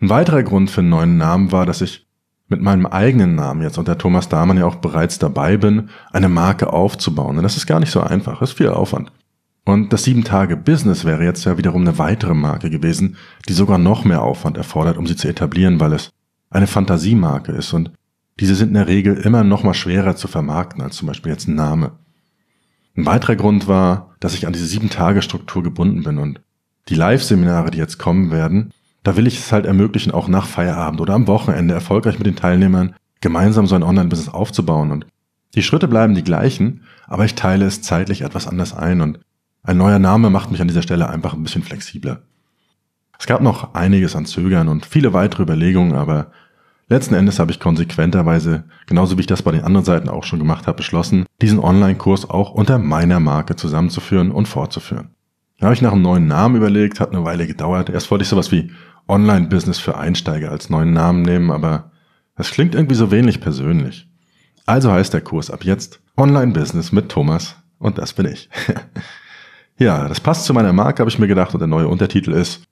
Ein 0.00 0.10
weiterer 0.10 0.42
Grund 0.42 0.70
für 0.70 0.80
einen 0.80 0.90
neuen 0.90 1.16
Namen 1.16 1.52
war, 1.52 1.64
dass 1.64 1.80
ich 1.80 2.07
mit 2.48 2.62
meinem 2.62 2.86
eigenen 2.86 3.34
Namen 3.34 3.62
jetzt 3.62 3.78
unter 3.78 3.98
Thomas 3.98 4.28
Dahmann 4.28 4.56
ja 4.56 4.66
auch 4.66 4.76
bereits 4.76 5.18
dabei 5.18 5.56
bin, 5.56 5.90
eine 6.12 6.28
Marke 6.28 6.72
aufzubauen. 6.72 7.36
Und 7.36 7.42
das 7.42 7.56
ist 7.56 7.66
gar 7.66 7.80
nicht 7.80 7.92
so 7.92 8.00
einfach, 8.00 8.40
das 8.40 8.50
ist 8.50 8.56
viel 8.56 8.68
Aufwand. 8.68 9.12
Und 9.64 9.92
das 9.92 10.06
7-Tage-Business 10.06 11.04
wäre 11.04 11.24
jetzt 11.24 11.44
ja 11.44 11.58
wiederum 11.58 11.82
eine 11.82 11.98
weitere 11.98 12.32
Marke 12.32 12.70
gewesen, 12.70 13.16
die 13.48 13.52
sogar 13.52 13.76
noch 13.76 14.04
mehr 14.04 14.22
Aufwand 14.22 14.56
erfordert, 14.56 14.96
um 14.96 15.06
sie 15.06 15.16
zu 15.16 15.28
etablieren, 15.28 15.78
weil 15.78 15.92
es 15.92 16.10
eine 16.48 16.66
Fantasiemarke 16.66 17.52
ist 17.52 17.74
und 17.74 17.92
diese 18.40 18.54
sind 18.54 18.68
in 18.68 18.74
der 18.74 18.88
Regel 18.88 19.16
immer 19.16 19.44
noch 19.44 19.64
mal 19.64 19.74
schwerer 19.74 20.16
zu 20.16 20.28
vermarkten 20.28 20.80
als 20.80 20.96
zum 20.96 21.08
Beispiel 21.08 21.32
jetzt 21.32 21.48
ein 21.48 21.54
Name. 21.54 21.92
Ein 22.96 23.04
weiterer 23.04 23.36
Grund 23.36 23.68
war, 23.68 24.14
dass 24.20 24.34
ich 24.34 24.46
an 24.46 24.52
diese 24.52 24.66
Sieben-Tage-Struktur 24.66 25.62
gebunden 25.62 26.02
bin 26.02 26.18
und 26.18 26.40
die 26.88 26.94
Live-Seminare, 26.94 27.70
die 27.70 27.78
jetzt 27.78 27.98
kommen 27.98 28.30
werden, 28.30 28.72
da 29.08 29.16
will 29.16 29.26
ich 29.26 29.38
es 29.38 29.52
halt 29.52 29.64
ermöglichen, 29.64 30.12
auch 30.12 30.28
nach 30.28 30.46
Feierabend 30.46 31.00
oder 31.00 31.14
am 31.14 31.26
Wochenende 31.28 31.72
erfolgreich 31.72 32.18
mit 32.18 32.26
den 32.26 32.36
Teilnehmern 32.36 32.94
gemeinsam 33.22 33.66
so 33.66 33.74
ein 33.74 33.82
Online-Business 33.82 34.28
aufzubauen 34.28 34.90
und 34.90 35.06
die 35.54 35.62
Schritte 35.62 35.88
bleiben 35.88 36.14
die 36.14 36.22
gleichen, 36.22 36.82
aber 37.06 37.24
ich 37.24 37.34
teile 37.34 37.64
es 37.64 37.80
zeitlich 37.80 38.20
etwas 38.20 38.46
anders 38.46 38.76
ein 38.76 39.00
und 39.00 39.18
Ein 39.62 39.78
neuer 39.78 39.98
Name 39.98 40.28
macht 40.28 40.50
mich 40.50 40.60
an 40.60 40.68
dieser 40.68 40.82
Stelle 40.82 41.08
einfach 41.08 41.32
ein 41.32 41.42
bisschen 41.42 41.62
flexibler. 41.62 42.20
Es 43.18 43.26
gab 43.26 43.40
noch 43.40 43.72
einiges 43.72 44.14
an 44.14 44.26
Zögern 44.26 44.68
und 44.68 44.84
viele 44.84 45.14
weitere 45.14 45.42
Überlegungen, 45.42 45.94
aber 45.94 46.30
letzten 46.88 47.14
Endes 47.14 47.38
habe 47.38 47.50
ich 47.50 47.60
konsequenterweise, 47.60 48.64
genauso 48.86 49.16
wie 49.16 49.22
ich 49.22 49.26
das 49.26 49.42
bei 49.42 49.52
den 49.52 49.64
anderen 49.64 49.86
Seiten 49.86 50.10
auch 50.10 50.24
schon 50.24 50.38
gemacht 50.38 50.66
habe, 50.66 50.76
beschlossen, 50.76 51.24
diesen 51.40 51.60
Online-Kurs 51.60 52.28
auch 52.28 52.50
unter 52.50 52.78
meiner 52.78 53.20
Marke 53.20 53.56
zusammenzuführen 53.56 54.30
und 54.30 54.48
fortzuführen. 54.48 55.14
Da 55.58 55.66
habe 55.66 55.74
ich 55.74 55.82
nach 55.82 55.92
einem 55.92 56.02
neuen 56.02 56.28
Namen 56.28 56.56
überlegt, 56.56 57.00
hat 57.00 57.12
eine 57.12 57.24
Weile 57.24 57.46
gedauert. 57.46 57.90
Erst 57.90 58.10
wollte 58.10 58.22
ich 58.22 58.28
sowas 58.28 58.52
wie 58.52 58.70
Online-Business 59.08 59.78
für 59.78 59.96
Einsteiger 59.96 60.50
als 60.50 60.70
neuen 60.70 60.92
Namen 60.92 61.22
nehmen, 61.22 61.50
aber 61.50 61.90
das 62.36 62.50
klingt 62.50 62.74
irgendwie 62.74 62.94
so 62.94 63.10
wenig 63.10 63.40
persönlich. 63.40 64.08
Also 64.66 64.92
heißt 64.92 65.14
der 65.14 65.22
Kurs 65.22 65.50
ab 65.50 65.64
jetzt 65.64 66.00
Online-Business 66.16 66.92
mit 66.92 67.08
Thomas 67.08 67.56
und 67.78 67.98
das 67.98 68.12
bin 68.12 68.26
ich. 68.26 68.48
ja, 69.78 70.08
das 70.08 70.20
passt 70.20 70.44
zu 70.44 70.54
meiner 70.54 70.72
Marke, 70.72 71.00
habe 71.00 71.10
ich 71.10 71.18
mir 71.18 71.28
gedacht 71.28 71.54
und 71.54 71.60
der 71.60 71.68
neue 71.68 71.88
Untertitel 71.88 72.32
ist 72.32 72.68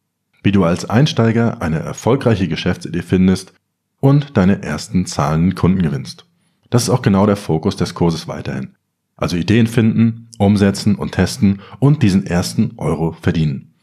wie 0.47 0.53
du 0.53 0.63
als 0.63 0.89
Einsteiger 0.89 1.61
eine 1.61 1.81
erfolgreiche 1.81 2.47
Geschäftsidee 2.47 3.03
findest 3.03 3.53
und 3.99 4.37
deine 4.37 4.63
ersten 4.63 5.05
zahlenden 5.05 5.57
Kunden 5.57 5.83
gewinnst. 5.83 6.25
Das 6.71 6.85
ist 6.85 6.91
auch 6.91 7.03
genau 7.03 7.27
der 7.27 7.35
Fokus 7.35 7.75
des 7.75 7.95
Kurses 7.95 8.29
weiterhin. 8.29 8.77
Also 9.17 9.37
Ideen 9.37 9.67
finden, 9.67 10.29
umsetzen 10.39 10.95
und 10.95 11.11
testen 11.11 11.63
und 11.81 12.05
diesen 12.05 12.27
ersten 12.27 12.75
Euro 12.77 13.11
verdienen. 13.21 13.75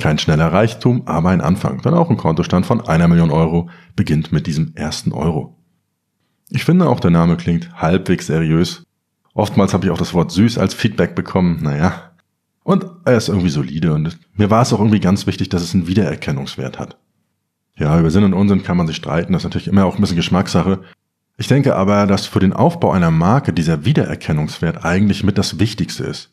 Kein 0.00 0.18
schneller 0.18 0.52
Reichtum, 0.52 1.02
aber 1.06 1.28
ein 1.28 1.40
Anfang, 1.40 1.82
denn 1.82 1.94
auch 1.94 2.10
ein 2.10 2.16
Kontostand 2.16 2.66
von 2.66 2.80
einer 2.80 3.06
Million 3.06 3.30
Euro 3.30 3.70
beginnt 3.94 4.32
mit 4.32 4.46
diesem 4.46 4.74
ersten 4.74 5.12
Euro. 5.12 5.56
Ich 6.48 6.64
finde 6.64 6.88
auch 6.88 6.98
der 6.98 7.10
Name 7.10 7.36
klingt 7.36 7.72
halbwegs 7.80 8.26
seriös. 8.26 8.82
Oftmals 9.34 9.72
habe 9.72 9.86
ich 9.86 9.92
auch 9.92 9.98
das 9.98 10.14
Wort 10.14 10.32
süß 10.32 10.58
als 10.58 10.74
Feedback 10.74 11.14
bekommen. 11.14 11.60
Naja, 11.62 12.10
und 12.64 12.86
er 13.04 13.16
ist 13.16 13.28
irgendwie 13.28 13.50
solide 13.50 13.92
und 13.92 14.18
mir 14.34 14.50
war 14.50 14.62
es 14.62 14.72
auch 14.72 14.80
irgendwie 14.80 15.00
ganz 15.00 15.26
wichtig, 15.26 15.48
dass 15.48 15.62
es 15.62 15.74
einen 15.74 15.86
Wiedererkennungswert 15.86 16.78
hat. 16.78 16.98
Ja, 17.76 17.98
über 17.98 18.10
Sinn 18.10 18.24
und 18.24 18.34
Unsinn 18.34 18.62
kann 18.62 18.76
man 18.76 18.86
sich 18.86 18.96
streiten, 18.96 19.32
das 19.32 19.42
ist 19.42 19.44
natürlich 19.44 19.68
immer 19.68 19.84
auch 19.84 19.96
ein 19.96 20.00
bisschen 20.00 20.16
Geschmackssache. 20.16 20.80
Ich 21.36 21.48
denke 21.48 21.74
aber, 21.74 22.06
dass 22.06 22.26
für 22.26 22.40
den 22.40 22.52
Aufbau 22.52 22.92
einer 22.92 23.10
Marke 23.10 23.52
dieser 23.52 23.84
Wiedererkennungswert 23.84 24.84
eigentlich 24.84 25.24
mit 25.24 25.38
das 25.38 25.58
Wichtigste 25.58 26.04
ist. 26.04 26.32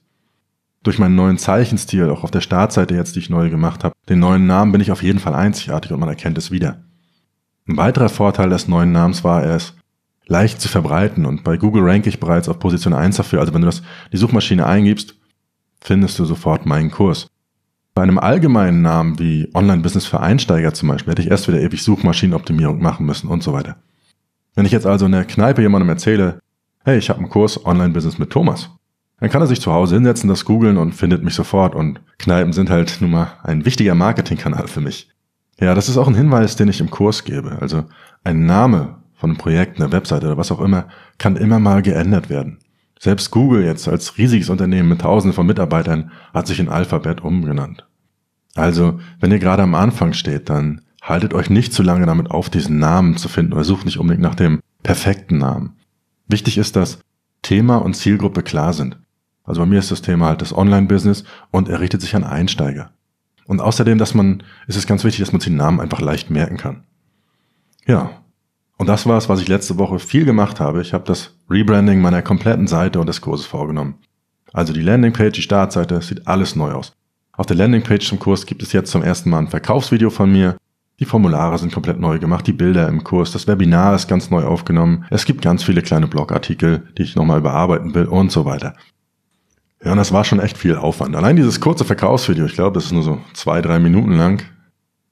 Durch 0.83 0.99
meinen 0.99 1.15
neuen 1.15 1.37
Zeichenstil, 1.37 2.09
auch 2.09 2.23
auf 2.23 2.31
der 2.31 2.41
Startseite 2.41 2.95
jetzt, 2.95 3.15
die 3.15 3.19
ich 3.19 3.29
neu 3.29 3.49
gemacht 3.49 3.83
habe, 3.83 3.95
den 4.09 4.19
neuen 4.19 4.47
Namen 4.47 4.71
bin 4.71 4.81
ich 4.81 4.91
auf 4.91 5.03
jeden 5.03 5.19
Fall 5.19 5.33
einzigartig 5.33 5.91
und 5.91 5.99
man 5.99 6.09
erkennt 6.09 6.37
es 6.37 6.51
wieder. 6.51 6.83
Ein 7.67 7.77
weiterer 7.77 8.09
Vorteil 8.09 8.49
des 8.49 8.67
neuen 8.67 8.91
Namens 8.91 9.23
war, 9.23 9.43
er 9.43 9.57
ist 9.57 9.75
leicht 10.27 10.61
zu 10.61 10.67
verbreiten 10.67 11.25
und 11.25 11.43
bei 11.43 11.57
Google 11.57 11.83
ranke 11.83 12.09
ich 12.09 12.19
bereits 12.19 12.47
auf 12.47 12.59
Position 12.59 12.93
1 12.93 13.17
dafür. 13.17 13.39
Also 13.39 13.53
wenn 13.53 13.61
du 13.61 13.67
das 13.67 13.81
die 14.11 14.17
Suchmaschine 14.17 14.65
eingibst, 14.65 15.15
findest 15.81 16.19
du 16.19 16.25
sofort 16.25 16.65
meinen 16.65 16.91
Kurs. 16.91 17.27
Bei 17.93 18.03
einem 18.03 18.19
allgemeinen 18.19 18.81
Namen 18.81 19.17
wie 19.19 19.49
Online-Business 19.53 20.05
für 20.05 20.19
Einsteiger 20.19 20.73
zum 20.73 20.89
Beispiel 20.89 21.11
hätte 21.11 21.23
ich 21.23 21.31
erst 21.31 21.47
wieder 21.47 21.59
ewig 21.59 21.81
Suchmaschinenoptimierung 21.81 22.79
machen 22.81 23.05
müssen 23.05 23.27
und 23.27 23.41
so 23.41 23.53
weiter. 23.53 23.77
Wenn 24.53 24.65
ich 24.65 24.71
jetzt 24.71 24.85
also 24.85 25.05
in 25.07 25.13
der 25.13 25.25
Kneipe 25.25 25.61
jemandem 25.61 25.89
erzähle, 25.89 26.39
hey, 26.83 26.97
ich 26.97 27.09
habe 27.09 27.19
einen 27.19 27.29
Kurs 27.29 27.65
Online-Business 27.65 28.17
mit 28.17 28.29
Thomas, 28.29 28.69
dann 29.19 29.29
kann 29.29 29.41
er 29.41 29.47
sich 29.47 29.61
zu 29.61 29.73
Hause 29.73 29.95
hinsetzen, 29.95 30.29
das 30.29 30.45
googeln 30.45 30.77
und 30.77 30.93
findet 30.93 31.23
mich 31.23 31.33
sofort 31.33 31.75
und 31.75 32.01
Kneipen 32.19 32.53
sind 32.53 32.69
halt 32.69 32.97
nun 33.01 33.11
mal 33.11 33.33
ein 33.43 33.65
wichtiger 33.65 33.95
Marketingkanal 33.95 34.67
für 34.67 34.81
mich. 34.81 35.09
Ja, 35.59 35.73
das 35.73 35.89
ist 35.89 35.97
auch 35.97 36.07
ein 36.07 36.15
Hinweis, 36.15 36.55
den 36.55 36.67
ich 36.67 36.81
im 36.81 36.91
Kurs 36.91 37.23
gebe. 37.23 37.57
Also 37.61 37.85
ein 38.23 38.45
Name 38.45 38.97
von 39.15 39.31
einem 39.31 39.39
Projekt, 39.39 39.79
einer 39.79 39.91
Webseite 39.91 40.27
oder 40.27 40.37
was 40.37 40.51
auch 40.51 40.61
immer, 40.61 40.87
kann 41.17 41.35
immer 41.35 41.59
mal 41.59 41.81
geändert 41.81 42.29
werden. 42.29 42.59
Selbst 42.99 43.31
Google 43.31 43.63
jetzt 43.63 43.87
als 43.87 44.17
riesiges 44.17 44.49
Unternehmen 44.49 44.89
mit 44.89 45.01
tausenden 45.01 45.35
von 45.35 45.47
Mitarbeitern 45.47 46.11
hat 46.33 46.47
sich 46.47 46.59
in 46.59 46.69
Alphabet 46.69 47.21
umgenannt. 47.21 47.87
Also, 48.55 48.99
wenn 49.19 49.31
ihr 49.31 49.39
gerade 49.39 49.63
am 49.63 49.75
Anfang 49.75 50.13
steht, 50.13 50.49
dann 50.49 50.81
haltet 51.01 51.33
euch 51.33 51.49
nicht 51.49 51.73
zu 51.73 51.83
lange 51.83 52.05
damit 52.05 52.31
auf, 52.31 52.49
diesen 52.49 52.79
Namen 52.79 53.17
zu 53.17 53.29
finden 53.29 53.53
oder 53.53 53.63
sucht 53.63 53.85
nicht 53.85 53.99
unbedingt 53.99 54.23
nach 54.23 54.35
dem 54.35 54.61
perfekten 54.83 55.37
Namen. 55.37 55.75
Wichtig 56.27 56.57
ist, 56.57 56.75
dass 56.75 56.99
Thema 57.43 57.77
und 57.77 57.95
Zielgruppe 57.95 58.41
klar 58.43 58.73
sind. 58.73 58.97
Also 59.47 59.61
bei 59.61 59.65
mir 59.65 59.79
ist 59.79 59.89
das 59.89 60.03
Thema 60.03 60.27
halt 60.27 60.41
das 60.41 60.55
Online-Business 60.55 61.23
und 61.49 61.69
er 61.69 61.79
richtet 61.79 62.01
sich 62.01 62.15
an 62.15 62.23
Einsteiger. 62.23 62.91
Und 63.47 63.61
außerdem, 63.61 63.97
dass 63.97 64.13
man, 64.13 64.43
ist 64.67 64.75
es 64.75 64.85
ganz 64.85 65.03
wichtig, 65.03 65.21
dass 65.21 65.31
man 65.31 65.39
sich 65.39 65.49
den 65.49 65.57
Namen 65.57 65.79
einfach 65.79 66.01
leicht 66.01 66.29
merken 66.29 66.57
kann. 66.57 66.83
Ja, 67.87 68.11
und 68.77 68.87
das 68.87 69.05
war 69.07 69.17
es, 69.17 69.29
was 69.29 69.41
ich 69.41 69.47
letzte 69.47 69.77
Woche 69.77 69.99
viel 69.99 70.25
gemacht 70.25 70.59
habe. 70.59 70.81
Ich 70.81 70.93
habe 70.93 71.05
das 71.05 71.33
Rebranding 71.49 72.01
meiner 72.01 72.21
kompletten 72.21 72.67
Seite 72.67 72.99
und 72.99 73.07
des 73.07 73.21
Kurses 73.21 73.47
vorgenommen. 73.47 73.95
Also 74.53 74.73
die 74.73 74.81
Landingpage, 74.81 75.33
die 75.33 75.41
Startseite, 75.41 76.01
sieht 76.01 76.27
alles 76.27 76.55
neu 76.55 76.73
aus. 76.73 76.93
Auf 77.31 77.45
der 77.45 77.55
Landingpage 77.55 78.07
zum 78.07 78.19
Kurs 78.19 78.45
gibt 78.45 78.63
es 78.63 78.73
jetzt 78.73 78.91
zum 78.91 79.01
ersten 79.01 79.29
Mal 79.29 79.39
ein 79.39 79.47
Verkaufsvideo 79.47 80.09
von 80.09 80.31
mir. 80.31 80.57
Die 80.99 81.05
Formulare 81.05 81.57
sind 81.57 81.71
komplett 81.71 81.99
neu 81.99 82.17
gemacht, 82.17 82.47
die 82.47 82.53
Bilder 82.53 82.87
im 82.87 83.03
Kurs, 83.03 83.31
das 83.31 83.47
Webinar 83.47 83.93
ist 83.93 84.07
ganz 84.07 84.31
neu 84.31 84.43
aufgenommen. 84.43 85.05
Es 85.11 85.25
gibt 85.25 85.43
ganz 85.43 85.63
viele 85.63 85.83
kleine 85.83 86.07
Blogartikel, 86.07 86.87
die 86.97 87.03
ich 87.03 87.15
nochmal 87.15 87.39
überarbeiten 87.39 87.93
will 87.93 88.05
und 88.05 88.31
so 88.31 88.45
weiter. 88.45 88.73
Ja, 89.83 89.91
und 89.91 89.97
das 89.97 90.11
war 90.11 90.23
schon 90.23 90.39
echt 90.39 90.57
viel 90.57 90.75
Aufwand. 90.75 91.15
Allein 91.15 91.35
dieses 91.35 91.61
kurze 91.61 91.85
Verkaufsvideo, 91.85 92.45
ich 92.45 92.53
glaube, 92.53 92.73
das 92.73 92.85
ist 92.85 92.91
nur 92.91 93.03
so 93.03 93.21
zwei, 93.33 93.61
drei 93.61 93.79
Minuten 93.79 94.13
lang, 94.13 94.43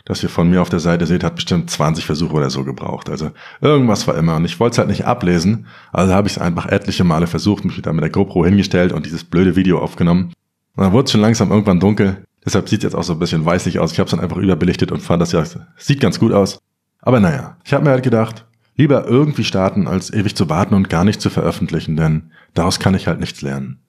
das 0.06 0.22
ihr 0.22 0.30
von 0.30 0.50
mir 0.50 0.62
auf 0.62 0.70
der 0.70 0.80
Seite 0.80 1.08
seht, 1.08 1.24
hat 1.24 1.36
bestimmt 1.36 1.70
20 1.70 2.06
Versuche 2.06 2.34
oder 2.34 2.52
so 2.52 2.64
gebraucht. 2.64 3.10
Also 3.10 3.32
irgendwas 3.60 4.08
war 4.08 4.16
immer. 4.16 4.36
Und 4.36 4.46
ich 4.46 4.60
wollte 4.60 4.74
es 4.76 4.78
halt 4.78 4.90
nicht 4.90 5.06
ablesen. 5.06 5.66
Also 5.92 6.14
habe 6.14 6.28
ich 6.28 6.36
es 6.36 6.42
einfach 6.42 6.68
etliche 6.68 7.04
Male 7.04 7.26
versucht, 7.26 7.66
mich 7.66 7.82
da 7.82 7.92
mit 7.92 8.04
der 8.04 8.12
GoPro 8.12 8.46
hingestellt 8.46 8.94
und 8.94 9.06
dieses 9.08 9.24
blöde 9.24 9.56
Video 9.56 9.80
aufgenommen. 9.80 10.34
Und 10.76 10.84
dann 10.84 10.92
wurde 10.92 11.06
es 11.06 11.12
schon 11.12 11.22
langsam 11.22 11.52
irgendwann 11.52 11.80
dunkel. 11.80 12.24
Deshalb 12.46 12.70
sieht 12.70 12.80
es 12.80 12.84
jetzt 12.84 12.96
auch 12.96 13.04
so 13.04 13.14
ein 13.14 13.20
bisschen 13.20 13.46
weißlich 13.46 13.80
aus. 13.80 13.94
Ich 13.94 14.00
habe 14.00 14.06
es 14.06 14.12
dann 14.12 14.20
einfach 14.20 14.38
überbelichtet 14.38 14.92
und 14.92 15.02
fand 15.02 15.22
das 15.22 15.32
ja, 15.32 15.44
sieht 15.78 16.00
ganz 16.00 16.20
gut 16.20 16.32
aus. 16.32 16.60
Aber 17.02 17.20
naja, 17.20 17.58
ich 17.64 17.74
habe 17.74 17.84
mir 17.84 17.90
halt 17.90 18.04
gedacht, 18.04 18.46
lieber 18.76 19.08
irgendwie 19.08 19.44
starten, 19.44 19.88
als 19.88 20.14
ewig 20.14 20.36
zu 20.36 20.50
warten 20.50 20.76
und 20.76 20.90
gar 20.90 21.04
nicht 21.04 21.20
zu 21.20 21.32
veröffentlichen, 21.32 21.96
denn 21.96 22.32
daraus 22.54 22.80
kann 22.80 22.94
ich 22.94 23.08
halt 23.08 23.20
nichts 23.20 23.42
lernen. 23.42 23.80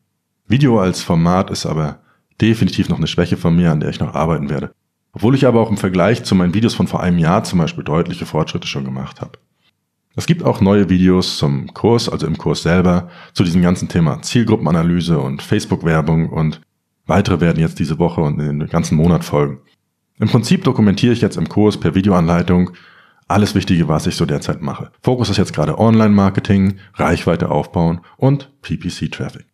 Video 0.49 0.79
als 0.81 1.03
Format 1.03 1.50
ist 1.50 1.67
aber 1.67 2.00
definitiv 2.41 2.88
noch 2.88 2.99
eine 2.99 3.07
Schwäche 3.07 3.37
von 3.37 3.57
mir, 3.57 3.73
an 3.73 3.81
der 3.81 3.91
ich 3.91 4.00
noch 4.00 4.15
arbeiten 4.15 4.49
werde 4.49 4.73
obwohl 5.17 5.35
ich 5.35 5.47
aber 5.47 5.62
auch 5.62 5.71
im 5.71 5.79
Vergleich 5.79 6.25
zu 6.25 6.35
meinen 6.35 6.53
Videos 6.53 6.75
von 6.75 6.88
vor 6.88 7.03
einem 7.03 7.17
Jahr 7.17 7.43
zum 7.43 7.59
Beispiel 7.59 7.83
deutliche 7.83 8.26
Fortschritte 8.26 8.67
schon 8.67 8.85
gemacht 8.85 9.23
habe. 9.23 9.38
Es 10.15 10.26
gibt 10.26 10.43
auch 10.43 10.61
neue 10.61 10.91
Videos 10.91 11.38
zum 11.38 11.73
Kurs, 11.73 12.11
also 12.11 12.26
im 12.26 12.37
Kurs 12.37 12.62
selber, 12.62 13.09
zu 13.33 13.43
diesem 13.43 13.62
ganzen 13.62 13.88
Thema 13.88 14.21
Zielgruppenanalyse 14.21 15.19
und 15.19 15.41
Facebook-Werbung 15.41 16.29
und 16.29 16.61
weitere 17.07 17.41
werden 17.41 17.61
jetzt 17.61 17.79
diese 17.79 17.99
Woche 17.99 18.21
und 18.21 18.38
in 18.41 18.59
den 18.59 18.69
ganzen 18.69 18.97
Monat 18.97 19.25
folgen. 19.25 19.61
Im 20.19 20.29
Prinzip 20.29 20.65
dokumentiere 20.65 21.15
ich 21.15 21.23
jetzt 21.23 21.38
im 21.38 21.49
Kurs 21.49 21.81
per 21.81 21.95
Videoanleitung 21.95 22.73
alles 23.26 23.55
Wichtige, 23.55 23.88
was 23.88 24.07
ich 24.07 24.17
so 24.17 24.26
derzeit 24.26 24.61
mache. 24.61 24.93
Fokus 25.03 25.31
ist 25.31 25.38
jetzt 25.38 25.55
gerade 25.55 25.79
Online-Marketing, 25.79 26.76
Reichweite 26.93 27.50
aufbauen 27.50 28.03
und 28.19 28.50
PPC-Traffic. 28.61 29.47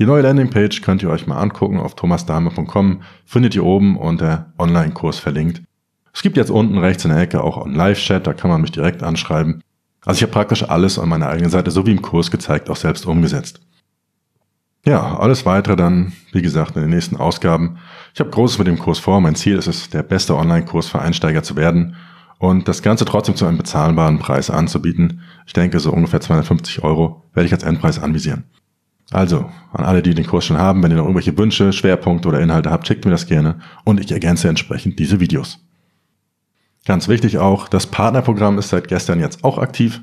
Die 0.00 0.06
neue 0.06 0.22
Landingpage 0.22 0.80
könnt 0.80 1.02
ihr 1.02 1.10
euch 1.10 1.26
mal 1.26 1.36
angucken 1.36 1.78
auf 1.78 1.94
thomasdahme.com, 1.94 3.02
findet 3.26 3.54
ihr 3.54 3.66
oben 3.66 3.98
unter 3.98 4.50
Online-Kurs 4.58 5.18
verlinkt. 5.18 5.60
Es 6.14 6.22
gibt 6.22 6.38
jetzt 6.38 6.50
unten 6.50 6.78
rechts 6.78 7.04
in 7.04 7.10
der 7.10 7.20
Ecke 7.20 7.44
auch 7.44 7.62
einen 7.62 7.74
Live-Chat, 7.74 8.26
da 8.26 8.32
kann 8.32 8.48
man 8.48 8.62
mich 8.62 8.72
direkt 8.72 9.02
anschreiben. 9.02 9.62
Also 10.06 10.16
ich 10.16 10.22
habe 10.22 10.32
praktisch 10.32 10.62
alles 10.62 10.98
an 10.98 11.10
meiner 11.10 11.28
eigenen 11.28 11.50
Seite, 11.50 11.70
so 11.70 11.84
wie 11.84 11.90
im 11.90 12.00
Kurs 12.00 12.30
gezeigt, 12.30 12.70
auch 12.70 12.76
selbst 12.76 13.04
umgesetzt. 13.04 13.60
Ja, 14.86 15.18
alles 15.18 15.44
weitere 15.44 15.76
dann, 15.76 16.14
wie 16.32 16.40
gesagt, 16.40 16.76
in 16.76 16.80
den 16.80 16.90
nächsten 16.90 17.18
Ausgaben. 17.18 17.76
Ich 18.14 18.20
habe 18.20 18.30
Großes 18.30 18.56
mit 18.56 18.68
dem 18.68 18.78
Kurs 18.78 18.98
vor. 18.98 19.20
Mein 19.20 19.34
Ziel 19.34 19.58
ist 19.58 19.66
es, 19.66 19.90
der 19.90 20.02
beste 20.02 20.34
Online-Kurs 20.34 20.88
für 20.88 21.02
Einsteiger 21.02 21.42
zu 21.42 21.56
werden 21.56 21.94
und 22.38 22.68
das 22.68 22.80
Ganze 22.80 23.04
trotzdem 23.04 23.36
zu 23.36 23.44
einem 23.44 23.58
bezahlbaren 23.58 24.18
Preis 24.18 24.48
anzubieten. 24.48 25.20
Ich 25.46 25.52
denke, 25.52 25.78
so 25.78 25.92
ungefähr 25.92 26.22
250 26.22 26.82
Euro 26.84 27.22
werde 27.34 27.46
ich 27.46 27.52
als 27.52 27.64
Endpreis 27.64 27.98
anvisieren. 27.98 28.44
Also, 29.10 29.50
an 29.72 29.84
alle, 29.84 30.02
die 30.02 30.14
den 30.14 30.26
Kurs 30.26 30.44
schon 30.44 30.58
haben, 30.58 30.82
wenn 30.82 30.92
ihr 30.92 30.96
noch 30.96 31.04
irgendwelche 31.04 31.36
Wünsche, 31.36 31.72
Schwerpunkte 31.72 32.28
oder 32.28 32.40
Inhalte 32.40 32.70
habt, 32.70 32.86
schickt 32.86 33.04
mir 33.04 33.10
das 33.10 33.26
gerne 33.26 33.60
und 33.84 34.00
ich 34.00 34.12
ergänze 34.12 34.48
entsprechend 34.48 34.98
diese 34.98 35.18
Videos. 35.18 35.58
Ganz 36.86 37.08
wichtig 37.08 37.38
auch, 37.38 37.68
das 37.68 37.86
Partnerprogramm 37.86 38.58
ist 38.58 38.70
seit 38.70 38.88
gestern 38.88 39.20
jetzt 39.20 39.44
auch 39.44 39.58
aktiv. 39.58 40.00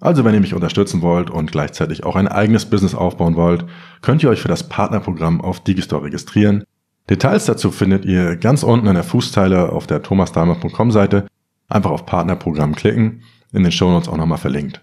Also 0.00 0.24
wenn 0.24 0.34
ihr 0.34 0.40
mich 0.40 0.54
unterstützen 0.54 1.02
wollt 1.02 1.30
und 1.30 1.50
gleichzeitig 1.50 2.04
auch 2.04 2.16
ein 2.16 2.28
eigenes 2.28 2.66
Business 2.66 2.94
aufbauen 2.94 3.36
wollt, 3.36 3.64
könnt 4.02 4.22
ihr 4.22 4.30
euch 4.30 4.40
für 4.40 4.48
das 4.48 4.68
Partnerprogramm 4.68 5.40
auf 5.40 5.62
Digistore 5.64 6.04
registrieren. 6.04 6.64
Details 7.10 7.46
dazu 7.46 7.70
findet 7.70 8.04
ihr 8.04 8.36
ganz 8.36 8.62
unten 8.62 8.86
in 8.86 8.94
der 8.94 9.04
Fußzeile 9.04 9.70
auf 9.70 9.86
der 9.86 10.02
thomasdamer.com 10.02 10.90
Seite. 10.90 11.26
Einfach 11.68 11.90
auf 11.90 12.06
Partnerprogramm 12.06 12.74
klicken, 12.74 13.22
in 13.52 13.62
den 13.62 13.72
Shownotes 13.72 14.08
auch 14.08 14.16
nochmal 14.16 14.38
verlinkt. 14.38 14.82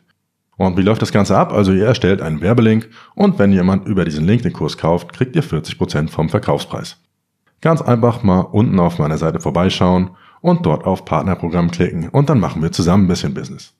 Und 0.61 0.77
wie 0.77 0.83
läuft 0.83 1.01
das 1.01 1.11
Ganze 1.11 1.35
ab? 1.35 1.51
Also 1.53 1.73
ihr 1.73 1.87
erstellt 1.87 2.21
einen 2.21 2.39
Werbelink 2.39 2.87
und 3.15 3.39
wenn 3.39 3.51
jemand 3.51 3.87
über 3.87 4.05
diesen 4.05 4.27
Link 4.27 4.43
den 4.43 4.53
Kurs 4.53 4.77
kauft, 4.77 5.11
kriegt 5.11 5.35
ihr 5.35 5.43
40% 5.43 6.09
vom 6.09 6.29
Verkaufspreis. 6.29 6.97
Ganz 7.61 7.81
einfach 7.81 8.21
mal 8.21 8.41
unten 8.41 8.79
auf 8.79 8.99
meiner 8.99 9.17
Seite 9.17 9.39
vorbeischauen 9.39 10.11
und 10.39 10.63
dort 10.67 10.85
auf 10.85 11.03
Partnerprogramm 11.03 11.71
klicken 11.71 12.09
und 12.09 12.29
dann 12.29 12.39
machen 12.39 12.61
wir 12.61 12.71
zusammen 12.71 13.05
ein 13.05 13.07
bisschen 13.07 13.33
Business. 13.33 13.73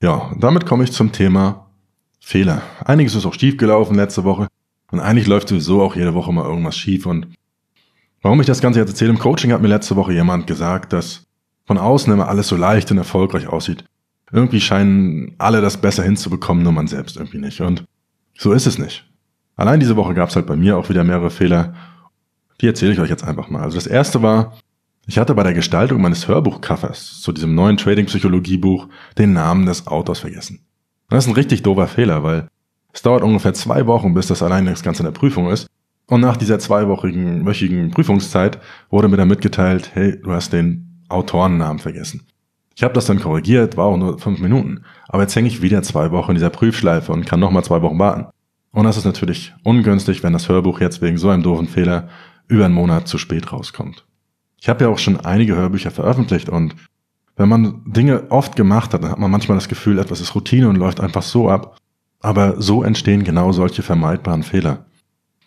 Ja, 0.00 0.32
damit 0.38 0.64
komme 0.64 0.84
ich 0.84 0.92
zum 0.92 1.12
Thema 1.12 1.66
Fehler. 2.18 2.62
Einiges 2.82 3.14
ist 3.14 3.26
auch 3.26 3.34
schief 3.34 3.58
gelaufen 3.58 3.94
letzte 3.94 4.24
Woche. 4.24 4.48
Und 4.90 5.00
eigentlich 5.00 5.26
läuft 5.26 5.48
sowieso 5.48 5.82
auch 5.82 5.96
jede 5.96 6.14
Woche 6.14 6.32
mal 6.32 6.46
irgendwas 6.46 6.78
schief. 6.78 7.04
Und 7.04 7.26
warum 8.22 8.40
ich 8.40 8.46
das 8.46 8.62
Ganze 8.62 8.80
jetzt 8.80 8.88
erzähle, 8.88 9.10
im 9.10 9.18
Coaching 9.18 9.52
hat 9.52 9.60
mir 9.60 9.68
letzte 9.68 9.96
Woche 9.96 10.14
jemand 10.14 10.46
gesagt, 10.46 10.94
dass 10.94 11.26
von 11.66 11.76
außen 11.76 12.10
immer 12.10 12.28
alles 12.28 12.48
so 12.48 12.56
leicht 12.56 12.90
und 12.90 12.96
erfolgreich 12.96 13.48
aussieht. 13.48 13.84
Irgendwie 14.32 14.60
scheinen 14.60 15.34
alle 15.38 15.60
das 15.60 15.80
besser 15.80 16.02
hinzubekommen, 16.02 16.62
nur 16.62 16.72
man 16.72 16.86
selbst 16.86 17.16
irgendwie 17.16 17.38
nicht. 17.38 17.60
Und 17.60 17.84
so 18.36 18.52
ist 18.52 18.66
es 18.66 18.78
nicht. 18.78 19.08
Allein 19.56 19.80
diese 19.80 19.96
Woche 19.96 20.14
gab 20.14 20.28
es 20.28 20.36
halt 20.36 20.46
bei 20.46 20.56
mir 20.56 20.76
auch 20.76 20.88
wieder 20.88 21.04
mehrere 21.04 21.30
Fehler. 21.30 21.74
Die 22.60 22.66
erzähle 22.66 22.92
ich 22.92 23.00
euch 23.00 23.10
jetzt 23.10 23.24
einfach 23.24 23.48
mal. 23.48 23.62
Also 23.62 23.76
das 23.76 23.86
erste 23.86 24.22
war, 24.22 24.58
ich 25.06 25.18
hatte 25.18 25.34
bei 25.34 25.42
der 25.42 25.54
Gestaltung 25.54 26.02
meines 26.02 26.28
Hörbuchcovers 26.28 27.20
zu 27.20 27.32
diesem 27.32 27.54
neuen 27.54 27.78
Trading-Psychologie-Buch 27.78 28.88
den 29.16 29.32
Namen 29.32 29.66
des 29.66 29.86
Autors 29.86 30.20
vergessen. 30.20 30.60
das 31.08 31.24
ist 31.24 31.30
ein 31.30 31.34
richtig 31.34 31.62
doofer 31.62 31.88
Fehler, 31.88 32.22
weil 32.22 32.48
es 32.92 33.02
dauert 33.02 33.22
ungefähr 33.22 33.54
zwei 33.54 33.86
Wochen, 33.86 34.14
bis 34.14 34.26
das 34.26 34.42
allein 34.42 34.66
das 34.66 34.82
Ganze 34.82 35.02
in 35.02 35.06
der 35.06 35.18
Prüfung 35.18 35.50
ist. 35.50 35.66
Und 36.06 36.20
nach 36.20 36.36
dieser 36.36 36.58
zweiwöchigen 36.58 37.46
wöchigen 37.46 37.90
Prüfungszeit 37.90 38.58
wurde 38.90 39.08
mir 39.08 39.16
dann 39.16 39.28
mitgeteilt, 39.28 39.90
hey, 39.94 40.20
du 40.20 40.32
hast 40.32 40.52
den 40.52 41.04
Autorennamen 41.08 41.78
vergessen. 41.78 42.26
Ich 42.78 42.84
habe 42.84 42.94
das 42.94 43.06
dann 43.06 43.18
korrigiert, 43.18 43.76
war 43.76 43.86
auch 43.86 43.96
nur 43.96 44.20
fünf 44.20 44.38
Minuten. 44.38 44.84
Aber 45.08 45.22
jetzt 45.22 45.34
hänge 45.34 45.48
ich 45.48 45.62
wieder 45.62 45.82
zwei 45.82 46.12
Wochen 46.12 46.30
in 46.30 46.34
dieser 46.36 46.48
Prüfschleife 46.48 47.10
und 47.10 47.26
kann 47.26 47.40
nochmal 47.40 47.64
zwei 47.64 47.82
Wochen 47.82 47.98
warten. 47.98 48.26
Und 48.70 48.84
das 48.84 48.96
ist 48.96 49.04
natürlich 49.04 49.52
ungünstig, 49.64 50.22
wenn 50.22 50.32
das 50.32 50.48
Hörbuch 50.48 50.78
jetzt 50.78 51.02
wegen 51.02 51.18
so 51.18 51.28
einem 51.28 51.42
doofen 51.42 51.66
Fehler 51.66 52.08
über 52.46 52.66
einen 52.66 52.74
Monat 52.74 53.08
zu 53.08 53.18
spät 53.18 53.52
rauskommt. 53.52 54.06
Ich 54.60 54.68
habe 54.68 54.84
ja 54.84 54.90
auch 54.90 54.98
schon 54.98 55.18
einige 55.18 55.56
Hörbücher 55.56 55.90
veröffentlicht 55.90 56.48
und 56.48 56.76
wenn 57.34 57.48
man 57.48 57.82
Dinge 57.84 58.30
oft 58.30 58.54
gemacht 58.54 58.94
hat, 58.94 59.02
dann 59.02 59.10
hat 59.10 59.18
man 59.18 59.32
manchmal 59.32 59.58
das 59.58 59.68
Gefühl, 59.68 59.98
etwas 59.98 60.20
ist 60.20 60.36
Routine 60.36 60.68
und 60.68 60.76
läuft 60.76 61.00
einfach 61.00 61.22
so 61.22 61.50
ab. 61.50 61.78
Aber 62.20 62.62
so 62.62 62.84
entstehen 62.84 63.24
genau 63.24 63.50
solche 63.50 63.82
vermeidbaren 63.82 64.44
Fehler. 64.44 64.86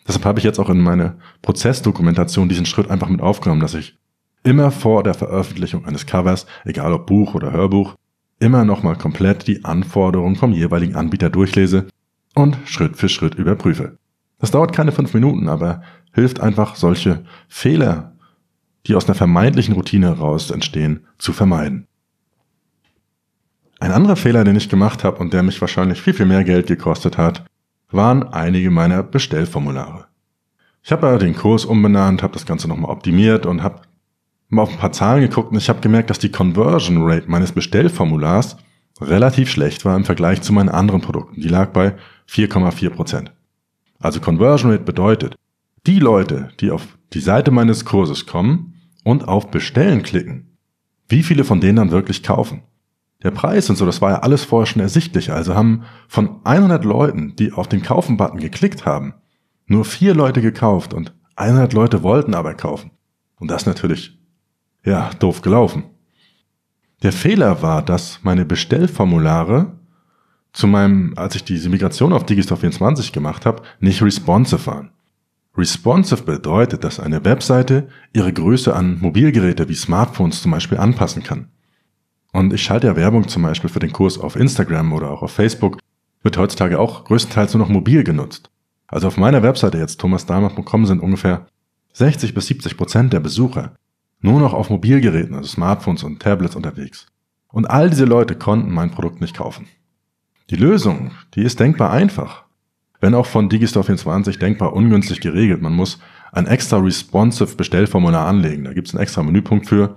Deshalb 0.06 0.26
habe 0.26 0.38
ich 0.38 0.44
jetzt 0.44 0.58
auch 0.58 0.68
in 0.68 0.80
meine 0.80 1.16
Prozessdokumentation 1.40 2.50
diesen 2.50 2.66
Schritt 2.66 2.90
einfach 2.90 3.08
mit 3.08 3.22
aufgenommen, 3.22 3.62
dass 3.62 3.72
ich 3.72 3.96
immer 4.42 4.70
vor 4.70 5.02
der 5.02 5.14
Veröffentlichung 5.14 5.84
eines 5.84 6.06
Covers, 6.06 6.46
egal 6.64 6.92
ob 6.92 7.06
Buch 7.06 7.34
oder 7.34 7.52
Hörbuch, 7.52 7.94
immer 8.38 8.64
nochmal 8.64 8.96
komplett 8.96 9.46
die 9.46 9.64
Anforderungen 9.64 10.36
vom 10.36 10.52
jeweiligen 10.52 10.96
Anbieter 10.96 11.30
durchlese 11.30 11.86
und 12.34 12.58
Schritt 12.64 12.96
für 12.96 13.08
Schritt 13.08 13.34
überprüfe. 13.36 13.98
Das 14.38 14.50
dauert 14.50 14.72
keine 14.72 14.92
fünf 14.92 15.14
Minuten, 15.14 15.48
aber 15.48 15.82
hilft 16.12 16.40
einfach, 16.40 16.74
solche 16.74 17.24
Fehler, 17.48 18.16
die 18.86 18.96
aus 18.96 19.06
einer 19.06 19.14
vermeintlichen 19.14 19.74
Routine 19.74 20.08
heraus 20.08 20.50
entstehen, 20.50 21.06
zu 21.18 21.32
vermeiden. 21.32 21.86
Ein 23.78 23.92
anderer 23.92 24.16
Fehler, 24.16 24.44
den 24.44 24.56
ich 24.56 24.68
gemacht 24.68 25.04
habe 25.04 25.18
und 25.18 25.32
der 25.32 25.42
mich 25.42 25.60
wahrscheinlich 25.60 26.00
viel, 26.02 26.14
viel 26.14 26.26
mehr 26.26 26.44
Geld 26.44 26.66
gekostet 26.66 27.18
hat, 27.18 27.44
waren 27.90 28.24
einige 28.32 28.70
meiner 28.70 29.02
Bestellformulare. 29.02 30.06
Ich 30.82 30.90
habe 30.90 31.18
den 31.18 31.36
Kurs 31.36 31.64
umbenannt, 31.64 32.22
habe 32.22 32.32
das 32.32 32.46
Ganze 32.46 32.66
nochmal 32.66 32.90
optimiert 32.90 33.46
und 33.46 33.62
habe 33.62 33.82
mal 34.52 34.62
auf 34.62 34.70
ein 34.70 34.78
paar 34.78 34.92
Zahlen 34.92 35.22
geguckt 35.22 35.50
und 35.50 35.56
ich 35.56 35.68
habe 35.68 35.80
gemerkt, 35.80 36.10
dass 36.10 36.18
die 36.18 36.30
Conversion 36.30 37.02
Rate 37.02 37.30
meines 37.30 37.52
Bestellformulars 37.52 38.58
relativ 39.00 39.50
schlecht 39.50 39.84
war 39.84 39.96
im 39.96 40.04
Vergleich 40.04 40.42
zu 40.42 40.52
meinen 40.52 40.68
anderen 40.68 41.00
Produkten. 41.00 41.40
Die 41.40 41.48
lag 41.48 41.72
bei 41.72 41.94
4,4 42.28 42.90
Prozent. 42.90 43.32
Also 43.98 44.20
Conversion 44.20 44.70
Rate 44.70 44.84
bedeutet, 44.84 45.36
die 45.86 45.98
Leute, 45.98 46.50
die 46.60 46.70
auf 46.70 46.86
die 47.14 47.20
Seite 47.20 47.50
meines 47.50 47.84
Kurses 47.84 48.26
kommen 48.26 48.74
und 49.04 49.26
auf 49.26 49.50
Bestellen 49.50 50.02
klicken, 50.02 50.58
wie 51.08 51.22
viele 51.22 51.44
von 51.44 51.60
denen 51.60 51.76
dann 51.76 51.90
wirklich 51.90 52.22
kaufen. 52.22 52.62
Der 53.22 53.30
Preis 53.30 53.70
und 53.70 53.76
so, 53.76 53.86
das 53.86 54.02
war 54.02 54.10
ja 54.10 54.18
alles 54.18 54.44
vorher 54.44 54.66
schon 54.66 54.82
ersichtlich. 54.82 55.32
Also 55.32 55.54
haben 55.54 55.84
von 56.08 56.44
100 56.44 56.84
Leuten, 56.84 57.36
die 57.36 57.52
auf 57.52 57.68
den 57.68 57.82
Kaufen-Button 57.82 58.40
geklickt 58.40 58.84
haben, 58.84 59.14
nur 59.66 59.84
vier 59.86 60.14
Leute 60.14 60.42
gekauft 60.42 60.92
und 60.92 61.14
100 61.36 61.72
Leute 61.72 62.02
wollten 62.02 62.34
aber 62.34 62.52
kaufen. 62.54 62.90
Und 63.36 63.50
das 63.50 63.64
natürlich 63.64 64.21
ja, 64.84 65.10
doof 65.18 65.42
gelaufen. 65.42 65.84
Der 67.02 67.12
Fehler 67.12 67.62
war, 67.62 67.82
dass 67.82 68.20
meine 68.22 68.44
Bestellformulare 68.44 69.72
zu 70.52 70.66
meinem, 70.66 71.14
als 71.16 71.34
ich 71.34 71.44
diese 71.44 71.68
Migration 71.68 72.12
auf 72.12 72.26
Digistore 72.26 72.60
24 72.60 73.12
gemacht 73.12 73.46
habe, 73.46 73.62
nicht 73.80 74.02
responsive 74.02 74.66
waren. 74.66 74.90
Responsive 75.56 76.22
bedeutet, 76.22 76.84
dass 76.84 77.00
eine 77.00 77.24
Webseite 77.24 77.88
ihre 78.12 78.32
Größe 78.32 78.74
an 78.74 78.98
Mobilgeräte 79.00 79.68
wie 79.68 79.74
Smartphones 79.74 80.42
zum 80.42 80.52
Beispiel 80.52 80.78
anpassen 80.78 81.22
kann. 81.22 81.48
Und 82.32 82.52
ich 82.54 82.62
schalte 82.62 82.86
ja 82.86 82.96
Werbung 82.96 83.28
zum 83.28 83.42
Beispiel 83.42 83.68
für 83.68 83.78
den 83.78 83.92
Kurs 83.92 84.18
auf 84.18 84.36
Instagram 84.36 84.92
oder 84.92 85.10
auch 85.10 85.22
auf 85.22 85.32
Facebook, 85.32 85.78
wird 86.22 86.38
heutzutage 86.38 86.78
auch 86.78 87.04
größtenteils 87.04 87.52
nur 87.54 87.66
noch 87.66 87.72
mobil 87.72 88.04
genutzt. 88.04 88.50
Also 88.86 89.08
auf 89.08 89.16
meiner 89.16 89.42
Webseite 89.42 89.78
jetzt 89.78 90.00
thomasdahmer.com 90.00 90.86
sind 90.86 91.00
ungefähr 91.00 91.46
60 91.94 92.32
bis 92.32 92.46
70 92.46 92.76
Prozent 92.76 93.12
der 93.12 93.20
Besucher 93.20 93.74
nur 94.22 94.40
noch 94.40 94.54
auf 94.54 94.70
Mobilgeräten, 94.70 95.34
also 95.34 95.48
Smartphones 95.48 96.04
und 96.04 96.20
Tablets 96.20 96.56
unterwegs. 96.56 97.06
Und 97.48 97.66
all 97.66 97.90
diese 97.90 98.06
Leute 98.06 98.34
konnten 98.34 98.72
mein 98.72 98.90
Produkt 98.90 99.20
nicht 99.20 99.36
kaufen. 99.36 99.66
Die 100.50 100.56
Lösung, 100.56 101.10
die 101.34 101.42
ist 101.42 101.60
denkbar 101.60 101.90
einfach. 101.90 102.44
Wenn 103.00 103.14
auch 103.14 103.26
von 103.26 103.48
Digistore 103.48 103.84
24 103.84 104.38
denkbar 104.38 104.72
ungünstig 104.72 105.20
geregelt. 105.20 105.60
Man 105.60 105.74
muss 105.74 105.98
ein 106.30 106.46
extra 106.46 106.78
responsive 106.78 107.56
Bestellformular 107.56 108.26
anlegen. 108.26 108.64
Da 108.64 108.72
gibt 108.72 108.88
es 108.88 108.94
einen 108.94 109.02
extra 109.02 109.22
Menüpunkt 109.22 109.68
für. 109.68 109.96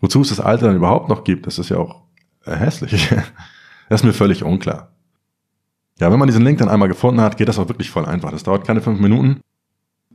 Wozu 0.00 0.20
es 0.20 0.28
das 0.28 0.40
alte 0.40 0.66
dann 0.66 0.76
überhaupt 0.76 1.08
noch 1.08 1.24
gibt, 1.24 1.46
das 1.46 1.58
ist 1.58 1.70
ja 1.70 1.78
auch 1.78 2.02
hässlich. 2.44 3.08
das 3.88 4.00
ist 4.00 4.04
mir 4.04 4.12
völlig 4.12 4.44
unklar. 4.44 4.92
Ja, 5.98 6.10
wenn 6.10 6.18
man 6.18 6.28
diesen 6.28 6.44
Link 6.44 6.58
dann 6.58 6.68
einmal 6.68 6.88
gefunden 6.88 7.20
hat, 7.20 7.36
geht 7.36 7.48
das 7.48 7.58
auch 7.58 7.68
wirklich 7.68 7.90
voll 7.90 8.04
einfach. 8.04 8.30
Das 8.30 8.42
dauert 8.42 8.66
keine 8.66 8.80
fünf 8.80 9.00
Minuten. 9.00 9.40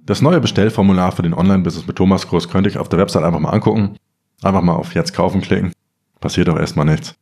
Das 0.09 0.23
neue 0.23 0.41
Bestellformular 0.41 1.11
für 1.11 1.21
den 1.21 1.35
Online-Business 1.35 1.85
mit 1.85 1.95
Thomas 1.95 2.27
Kurs 2.27 2.49
könnte 2.49 2.67
ich 2.67 2.79
auf 2.79 2.89
der 2.89 2.97
Website 2.97 3.21
einfach 3.21 3.39
mal 3.39 3.51
angucken. 3.51 3.95
Einfach 4.41 4.63
mal 4.63 4.73
auf 4.73 4.95
Jetzt 4.95 5.13
kaufen 5.13 5.39
klicken. 5.39 5.71
Passiert 6.19 6.49
auch 6.49 6.57
erstmal 6.57 6.87
nichts. 6.87 7.13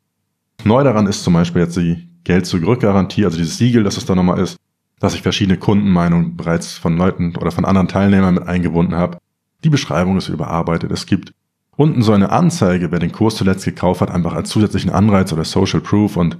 Neu 0.63 0.85
daran 0.85 1.05
ist 1.05 1.21
zum 1.21 1.33
Beispiel 1.33 1.63
jetzt 1.63 1.75
die 1.75 2.07
Geld-zurück-Garantie, 2.23 3.25
also 3.25 3.37
dieses 3.37 3.57
Siegel, 3.57 3.83
dass 3.83 3.97
es 3.97 4.05
da 4.05 4.15
nochmal 4.15 4.39
ist, 4.39 4.55
dass 5.01 5.15
ich 5.15 5.21
verschiedene 5.21 5.57
Kundenmeinungen 5.57 6.37
bereits 6.37 6.77
von 6.77 6.95
Leuten 6.95 7.35
oder 7.35 7.51
von 7.51 7.65
anderen 7.65 7.89
Teilnehmern 7.89 8.35
mit 8.35 8.47
eingebunden 8.47 8.95
habe. 8.95 9.17
Die 9.65 9.69
Beschreibung 9.69 10.15
ist 10.15 10.29
überarbeitet. 10.29 10.89
Es 10.89 11.05
gibt 11.05 11.33
unten 11.75 12.01
so 12.01 12.13
eine 12.13 12.29
Anzeige, 12.29 12.89
wer 12.89 12.99
den 12.99 13.11
Kurs 13.11 13.35
zuletzt 13.35 13.65
gekauft 13.65 13.99
hat, 13.99 14.11
einfach 14.11 14.31
als 14.31 14.47
zusätzlichen 14.47 14.91
Anreiz 14.91 15.33
oder 15.33 15.43
Social 15.43 15.81
Proof 15.81 16.15
und 16.15 16.37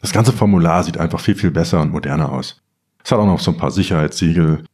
das 0.00 0.10
ganze 0.10 0.32
Formular 0.32 0.82
sieht 0.82 0.98
einfach 0.98 1.20
viel, 1.20 1.36
viel 1.36 1.52
besser 1.52 1.80
und 1.80 1.92
moderner 1.92 2.32
aus. 2.32 2.60
Es 3.04 3.12
hat 3.12 3.20
auch 3.20 3.26
noch 3.26 3.38
so 3.38 3.52
ein 3.52 3.58
paar 3.58 3.70
Sicherheitssiegel, 3.70 4.64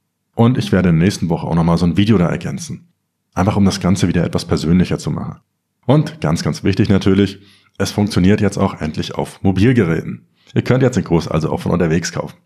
und 0.40 0.56
ich 0.56 0.72
werde 0.72 0.88
in 0.88 0.96
der 0.96 1.04
nächsten 1.04 1.28
Woche 1.28 1.46
auch 1.46 1.54
nochmal 1.54 1.76
so 1.76 1.84
ein 1.84 1.98
Video 1.98 2.16
da 2.16 2.26
ergänzen. 2.26 2.88
Einfach 3.34 3.56
um 3.56 3.66
das 3.66 3.78
Ganze 3.78 4.08
wieder 4.08 4.24
etwas 4.24 4.46
persönlicher 4.46 4.98
zu 4.98 5.10
machen. 5.10 5.40
Und 5.84 6.22
ganz, 6.22 6.42
ganz 6.42 6.64
wichtig 6.64 6.88
natürlich, 6.88 7.40
es 7.76 7.90
funktioniert 7.90 8.40
jetzt 8.40 8.56
auch 8.56 8.80
endlich 8.80 9.14
auf 9.16 9.42
Mobilgeräten. 9.42 10.28
Ihr 10.54 10.62
könnt 10.62 10.82
jetzt 10.82 10.96
den 10.96 11.04
Kurs 11.04 11.28
also 11.28 11.52
auch 11.52 11.60
von 11.60 11.72
unterwegs 11.72 12.10
kaufen. 12.10 12.38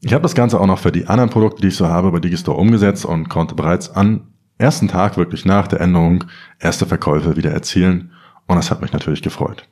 Ich 0.00 0.14
habe 0.14 0.22
das 0.22 0.34
Ganze 0.34 0.58
auch 0.58 0.66
noch 0.66 0.78
für 0.78 0.92
die 0.92 1.08
anderen 1.08 1.28
Produkte, 1.28 1.60
die 1.60 1.68
ich 1.68 1.76
so 1.76 1.88
habe, 1.88 2.10
bei 2.10 2.20
Digistore 2.20 2.56
umgesetzt 2.56 3.04
und 3.04 3.28
konnte 3.28 3.54
bereits 3.54 3.90
am 3.90 4.28
ersten 4.56 4.88
Tag 4.88 5.18
wirklich 5.18 5.44
nach 5.44 5.68
der 5.68 5.82
Änderung 5.82 6.24
erste 6.58 6.86
Verkäufe 6.86 7.36
wieder 7.36 7.50
erzielen 7.50 8.12
und 8.46 8.56
das 8.56 8.70
hat 8.70 8.80
mich 8.80 8.94
natürlich 8.94 9.20
gefreut. 9.20 9.68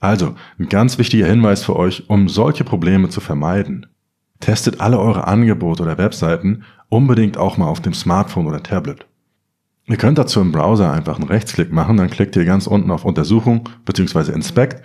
Also, 0.00 0.34
ein 0.58 0.68
ganz 0.68 0.98
wichtiger 0.98 1.26
Hinweis 1.26 1.64
für 1.64 1.76
euch, 1.76 2.10
um 2.10 2.28
solche 2.28 2.64
Probleme 2.64 3.08
zu 3.08 3.22
vermeiden. 3.22 3.86
Testet 4.40 4.80
alle 4.80 4.98
eure 4.98 5.26
Angebote 5.26 5.82
oder 5.82 5.98
Webseiten 5.98 6.64
unbedingt 6.90 7.38
auch 7.38 7.56
mal 7.56 7.68
auf 7.68 7.80
dem 7.80 7.94
Smartphone 7.94 8.46
oder 8.46 8.62
Tablet. 8.62 9.06
Ihr 9.86 9.96
könnt 9.96 10.18
dazu 10.18 10.40
im 10.40 10.52
Browser 10.52 10.92
einfach 10.92 11.18
einen 11.18 11.28
Rechtsklick 11.28 11.72
machen, 11.72 11.96
dann 11.96 12.10
klickt 12.10 12.36
ihr 12.36 12.44
ganz 12.44 12.66
unten 12.66 12.90
auf 12.90 13.04
Untersuchung 13.04 13.68
bzw. 13.86 14.32
Inspect, 14.32 14.84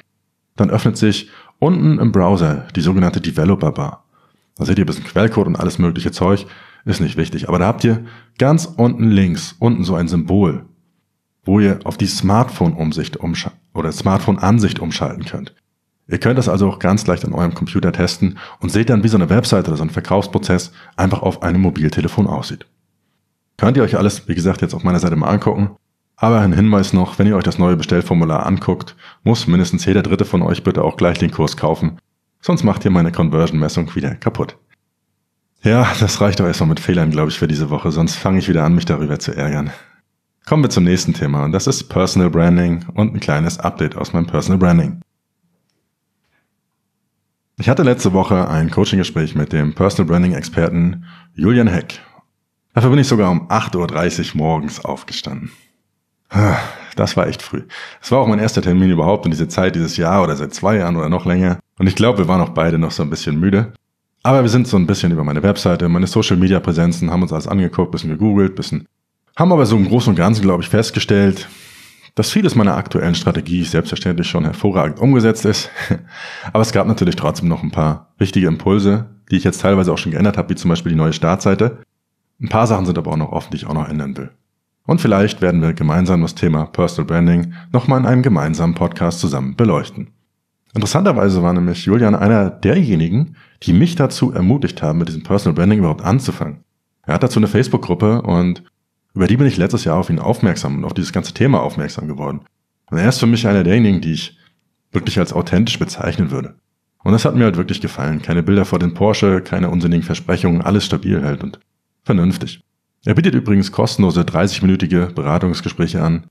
dann 0.55 0.69
öffnet 0.69 0.97
sich 0.97 1.29
unten 1.59 1.99
im 1.99 2.11
Browser 2.11 2.67
die 2.75 2.81
sogenannte 2.81 3.19
Developer 3.21 3.71
Bar. 3.71 4.05
Da 4.55 4.65
seht 4.65 4.77
ihr 4.77 4.85
ein 4.85 4.87
bisschen 4.87 5.03
Quellcode 5.03 5.47
und 5.47 5.59
alles 5.59 5.79
mögliche 5.79 6.11
Zeug, 6.11 6.45
ist 6.85 7.01
nicht 7.01 7.17
wichtig, 7.17 7.49
aber 7.49 7.59
da 7.59 7.65
habt 7.65 7.83
ihr 7.83 8.05
ganz 8.37 8.65
unten 8.65 9.09
links 9.09 9.55
unten 9.59 9.83
so 9.83 9.95
ein 9.95 10.07
Symbol, 10.07 10.65
wo 11.43 11.59
ihr 11.59 11.79
auf 11.83 11.97
die 11.97 12.07
Smartphone-Umsicht 12.07 13.19
oder 13.73 13.91
Smartphone-Ansicht 13.91 14.79
umschalten 14.79 15.25
könnt. 15.25 15.53
Ihr 16.07 16.19
könnt 16.19 16.37
das 16.37 16.49
also 16.49 16.69
auch 16.69 16.79
ganz 16.79 17.07
leicht 17.07 17.25
an 17.25 17.33
eurem 17.33 17.55
Computer 17.55 17.91
testen 17.91 18.37
und 18.59 18.71
seht 18.71 18.89
dann, 18.89 19.03
wie 19.03 19.07
so 19.07 19.17
eine 19.17 19.29
Webseite 19.29 19.69
oder 19.69 19.77
so 19.77 19.83
ein 19.83 19.89
Verkaufsprozess 19.89 20.71
einfach 20.95 21.21
auf 21.21 21.41
einem 21.41 21.61
Mobiltelefon 21.61 22.27
aussieht. 22.27 22.67
Könnt 23.57 23.77
ihr 23.77 23.83
euch 23.83 23.97
alles, 23.97 24.27
wie 24.27 24.35
gesagt, 24.35 24.61
jetzt 24.61 24.73
auf 24.73 24.83
meiner 24.83 24.99
Seite 24.99 25.15
mal 25.15 25.29
angucken. 25.29 25.71
Aber 26.17 26.39
ein 26.39 26.53
Hinweis 26.53 26.93
noch, 26.93 27.19
wenn 27.19 27.27
ihr 27.27 27.35
euch 27.35 27.43
das 27.43 27.57
neue 27.57 27.75
Bestellformular 27.75 28.45
anguckt, 28.45 28.95
muss 29.23 29.47
mindestens 29.47 29.85
jeder 29.85 30.03
dritte 30.03 30.25
von 30.25 30.41
euch 30.41 30.63
bitte 30.63 30.83
auch 30.83 30.95
gleich 30.95 31.17
den 31.17 31.31
Kurs 31.31 31.57
kaufen. 31.57 31.97
Sonst 32.39 32.63
macht 32.63 32.85
ihr 32.85 32.91
meine 32.91 33.11
Conversion-Messung 33.11 33.95
wieder 33.95 34.15
kaputt. 34.15 34.57
Ja, 35.63 35.91
das 35.99 36.21
reicht 36.21 36.39
doch 36.39 36.45
erstmal 36.45 36.69
mit 36.69 36.79
Fehlern, 36.79 37.09
glaube 37.09 37.31
ich, 37.31 37.39
für 37.39 37.47
diese 37.47 37.71
Woche, 37.71 37.91
sonst 37.91 38.15
fange 38.15 38.37
ich 38.37 38.47
wieder 38.47 38.63
an, 38.63 38.75
mich 38.75 38.85
darüber 38.85 39.17
zu 39.17 39.35
ärgern. 39.35 39.71
Kommen 40.45 40.63
wir 40.63 40.69
zum 40.69 40.83
nächsten 40.83 41.13
Thema 41.13 41.43
und 41.43 41.53
das 41.53 41.65
ist 41.65 41.85
Personal 41.89 42.29
Branding 42.29 42.85
und 42.93 43.15
ein 43.15 43.19
kleines 43.19 43.57
Update 43.59 43.97
aus 43.97 44.13
meinem 44.13 44.27
Personal 44.27 44.59
Branding. 44.59 45.01
Ich 47.57 47.69
hatte 47.69 47.83
letzte 47.83 48.11
Woche 48.11 48.49
ein 48.49 48.69
Coaching-Gespräch 48.69 49.33
mit 49.33 49.53
dem 49.53 49.73
Personal 49.73 50.09
Branding-Experten 50.09 51.05
Julian 51.35 51.67
Heck. 51.67 52.01
Dafür 52.73 52.89
bin 52.89 52.99
ich 52.99 53.07
sogar 53.07 53.31
um 53.31 53.47
8.30 53.47 54.31
Uhr 54.31 54.37
morgens 54.37 54.83
aufgestanden. 54.83 55.51
Das 56.97 57.15
war 57.15 57.27
echt 57.27 57.41
früh. 57.41 57.63
Es 58.01 58.11
war 58.11 58.19
auch 58.19 58.27
mein 58.27 58.39
erster 58.39 58.61
Termin 58.61 58.89
überhaupt 58.89 59.23
in 59.23 59.31
diese 59.31 59.47
Zeit 59.47 59.75
dieses 59.75 59.95
Jahr 59.95 60.21
oder 60.21 60.35
seit 60.35 60.53
zwei 60.53 60.75
Jahren 60.75 60.97
oder 60.97 61.07
noch 61.07 61.25
länger. 61.25 61.59
Und 61.79 61.87
ich 61.87 61.95
glaube, 61.95 62.17
wir 62.17 62.27
waren 62.27 62.41
auch 62.41 62.49
beide 62.49 62.77
noch 62.77 62.91
so 62.91 63.03
ein 63.03 63.09
bisschen 63.09 63.39
müde. 63.39 63.71
Aber 64.23 64.41
wir 64.41 64.49
sind 64.49 64.67
so 64.67 64.75
ein 64.75 64.87
bisschen 64.87 65.13
über 65.13 65.23
meine 65.23 65.41
Webseite, 65.41 65.87
meine 65.87 66.07
Social 66.07 66.35
Media 66.35 66.59
Präsenzen, 66.59 67.09
haben 67.09 67.21
uns 67.21 67.31
alles 67.31 67.47
angeguckt, 67.47 67.91
bisschen 67.91 68.09
gegoogelt, 68.09 68.55
bisschen, 68.55 68.85
haben 69.37 69.53
aber 69.53 69.65
so 69.65 69.77
im 69.77 69.87
Großen 69.87 70.09
und 70.09 70.15
Ganzen, 70.15 70.41
glaube 70.41 70.63
ich, 70.63 70.67
festgestellt, 70.67 71.47
dass 72.15 72.32
vieles 72.32 72.56
meiner 72.56 72.78
aktuellen 72.78 73.13
Strategie 73.13 73.63
selbstverständlich 73.63 74.28
schon 74.28 74.45
hervorragend 74.45 74.99
umgesetzt 74.99 75.45
ist. 75.45 75.69
aber 76.54 76.62
es 76.62 76.71
gab 76.71 76.88
natürlich 76.88 77.17
trotzdem 77.17 77.49
noch 77.49 77.62
ein 77.62 77.71
paar 77.71 78.13
wichtige 78.17 78.47
Impulse, 78.47 79.10
die 79.30 79.36
ich 79.36 79.43
jetzt 79.43 79.62
teilweise 79.62 79.91
auch 79.91 79.97
schon 79.97 80.13
geändert 80.13 80.38
habe, 80.38 80.49
wie 80.49 80.56
zum 80.56 80.69
Beispiel 80.69 80.93
die 80.93 80.97
neue 80.97 81.13
Startseite. 81.13 81.80
Ein 82.41 82.49
paar 82.49 82.67
Sachen 82.67 82.86
sind 82.86 82.97
aber 82.97 83.12
auch 83.12 83.17
noch 83.17 83.32
offen, 83.32 83.51
die 83.51 83.58
ich 83.58 83.67
auch 83.67 83.73
noch 83.73 83.89
ändern 83.89 84.15
will. 84.17 84.32
Und 84.88 85.01
vielleicht 85.01 85.41
werden 85.41 85.62
wir 85.62 85.73
gemeinsam 85.73 86.21
das 86.21 86.36
Thema 86.36 86.65
Personal 86.67 87.08
Branding 87.08 87.54
nochmal 87.71 87.99
in 87.99 88.06
einem 88.06 88.21
gemeinsamen 88.21 88.75
Podcast 88.75 89.19
zusammen 89.19 89.56
beleuchten. 89.56 90.12
Interessanterweise 90.73 91.41
war 91.41 91.54
nämlich 91.54 91.86
Julian 91.86 92.15
einer 92.15 92.49
derjenigen, 92.49 93.36
die 93.63 93.73
mich 93.73 93.95
dazu 93.95 94.32
ermutigt 94.32 94.84
haben, 94.84 94.99
mit 94.99 95.08
diesem 95.08 95.23
Personal 95.23 95.56
Branding 95.56 95.80
überhaupt 95.80 96.04
anzufangen. 96.04 96.63
Er 97.04 97.15
hat 97.15 97.23
dazu 97.23 97.39
eine 97.39 97.47
Facebook-Gruppe 97.47 98.21
und 98.21 98.63
über 99.15 99.28
die 99.28 99.38
bin 99.38 99.47
ich 99.47 99.58
letztes 99.58 99.86
Jahr 99.86 99.97
auf 99.97 100.10
ihn 100.10 100.19
aufmerksam 100.19 100.78
und 100.78 100.86
auf 100.86 100.93
dieses 100.93 101.13
ganze 101.13 101.34
Thema 101.34 101.62
aufmerksam 101.62 102.08
geworden. 102.08 102.41
Und 102.91 102.97
er 102.97 103.10
ist 103.10 103.19
für 103.19 103.25
mich 103.25 103.47
einer 103.47 103.63
derjenigen, 103.63 104.01
die 104.01 104.13
ich 104.13 104.38
wirklich 104.91 105.17
als 105.17 105.34
authentisch 105.34 105.80
bezeichnen 105.80 106.32
würde. 106.32 106.56
Und 107.04 107.13
das 107.13 107.25
hat 107.25 107.36
mir 107.36 107.45
halt 107.45 107.58
wirklich 107.58 107.82
gefallen. 107.82 108.21
Keine 108.21 108.43
Bilder 108.43 108.65
vor 108.65 108.80
den 108.80 108.93
Porsche, 108.93 109.41
keine 109.41 109.69
unsinnigen 109.69 110.04
Versprechungen, 110.04 110.62
alles 110.62 110.86
stabil 110.86 111.23
halt 111.23 111.43
und 111.43 111.60
vernünftig. 112.04 112.62
Er 113.06 113.13
bietet 113.13 113.36
übrigens 113.36 113.71
kostenlose 113.71 114.21
30-minütige 114.21 115.13
Beratungsgespräche 115.13 116.01
an. 116.01 116.25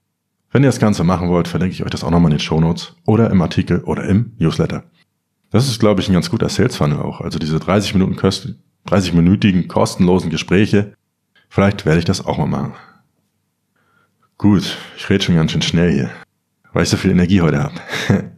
Wenn 0.51 0.62
ihr 0.62 0.68
das 0.68 0.81
Ganze 0.81 1.05
machen 1.05 1.29
wollt, 1.29 1.49
verlinke 1.49 1.75
ich 1.75 1.85
euch 1.85 1.90
das 1.90 2.05
auch 2.05 2.11
nochmal 2.11 2.33
in 2.33 2.38
den 2.38 2.44
Shownotes 2.44 2.97
oder 3.07 3.31
im 3.31 3.40
Artikel 3.40 3.83
oder 3.85 4.05
im 4.05 4.33
Newsletter. 4.38 4.85
Das 5.51 5.68
ist, 5.68 5.79
glaube 5.79 6.01
ich, 6.01 6.09
ein 6.09 6.14
ganz 6.14 6.31
guter 6.31 6.49
Sales 6.49 6.77
Funnel 6.77 6.99
auch. 6.99 7.20
Also 7.20 7.38
diese 7.38 7.61
30 7.61 7.94
Minuten 7.94 8.18
30-minütigen 8.18 9.68
kostenlosen 9.68 10.31
Gespräche. 10.31 10.94
Vielleicht 11.48 11.87
werde 11.87 11.98
ich 11.98 12.04
das 12.04 12.24
auch 12.24 12.38
mal 12.38 12.46
machen. 12.46 12.74
Gut, 14.38 14.76
ich 14.96 15.09
rede 15.09 15.24
schon 15.24 15.37
ganz 15.37 15.52
schön 15.52 15.62
schnell 15.62 15.92
hier, 15.92 16.11
weil 16.72 16.83
ich 16.83 16.88
so 16.88 16.96
viel 16.96 17.12
Energie 17.12 17.40
heute 17.40 17.62
habe. 17.62 17.74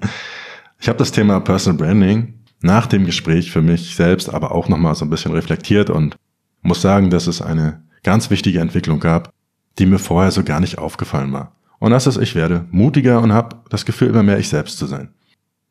ich 0.78 0.88
habe 0.88 0.98
das 0.98 1.12
Thema 1.12 1.40
Personal 1.40 1.78
Branding 1.78 2.34
nach 2.60 2.86
dem 2.86 3.06
Gespräch 3.06 3.50
für 3.50 3.62
mich 3.62 3.96
selbst 3.96 4.32
aber 4.32 4.52
auch 4.52 4.68
nochmal 4.68 4.94
so 4.94 5.04
ein 5.04 5.10
bisschen 5.10 5.32
reflektiert 5.32 5.90
und 5.90 6.16
muss 6.62 6.82
sagen, 6.82 7.10
dass 7.10 7.26
es 7.26 7.40
eine 7.40 7.82
ganz 8.02 8.30
wichtige 8.30 8.60
Entwicklung 8.60 9.00
gab, 9.00 9.32
die 9.78 9.86
mir 9.86 9.98
vorher 9.98 10.30
so 10.30 10.42
gar 10.42 10.60
nicht 10.60 10.78
aufgefallen 10.78 11.32
war. 11.32 11.56
Und 11.78 11.90
das 11.90 12.06
ist, 12.06 12.16
ich 12.16 12.34
werde 12.34 12.66
mutiger 12.70 13.20
und 13.20 13.32
habe 13.32 13.56
das 13.68 13.84
Gefühl, 13.84 14.08
immer 14.08 14.22
mehr 14.22 14.38
ich 14.38 14.48
selbst 14.48 14.78
zu 14.78 14.86
sein. 14.86 15.10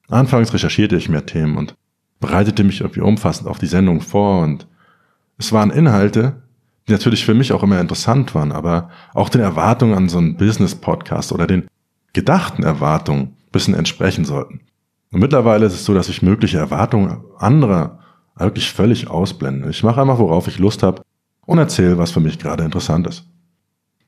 Anfangs 0.07 0.53
recherchierte 0.53 0.95
ich 0.95 1.09
mehr 1.09 1.25
Themen 1.25 1.57
und 1.57 1.75
bereitete 2.19 2.63
mich 2.63 2.81
irgendwie 2.81 3.01
umfassend 3.01 3.47
auf 3.47 3.57
die 3.57 3.65
Sendung 3.65 4.01
vor 4.01 4.43
und 4.43 4.67
es 5.37 5.51
waren 5.51 5.71
Inhalte, 5.71 6.43
die 6.87 6.91
natürlich 6.91 7.25
für 7.25 7.33
mich 7.33 7.51
auch 7.51 7.63
immer 7.63 7.79
interessant 7.79 8.35
waren, 8.35 8.51
aber 8.51 8.89
auch 9.13 9.29
den 9.29 9.41
Erwartungen 9.41 9.95
an 9.95 10.09
so 10.09 10.17
einen 10.17 10.37
Business-Podcast 10.37 11.31
oder 11.31 11.47
den 11.47 11.67
gedachten 12.13 12.63
Erwartungen 12.63 13.21
ein 13.21 13.51
bisschen 13.51 13.73
entsprechen 13.73 14.25
sollten. 14.25 14.61
Und 15.11 15.19
mittlerweile 15.19 15.65
ist 15.65 15.73
es 15.73 15.85
so, 15.85 15.93
dass 15.93 16.09
ich 16.09 16.21
mögliche 16.21 16.57
Erwartungen 16.57 17.23
anderer 17.37 17.99
wirklich 18.37 18.71
völlig 18.71 19.09
ausblende. 19.09 19.69
Ich 19.69 19.83
mache 19.83 20.01
einfach, 20.01 20.19
worauf 20.19 20.47
ich 20.47 20.59
Lust 20.59 20.83
habe 20.83 21.01
und 21.45 21.57
erzähle, 21.57 21.97
was 21.97 22.11
für 22.11 22.19
mich 22.19 22.37
gerade 22.37 22.63
interessant 22.63 23.07
ist. 23.07 23.25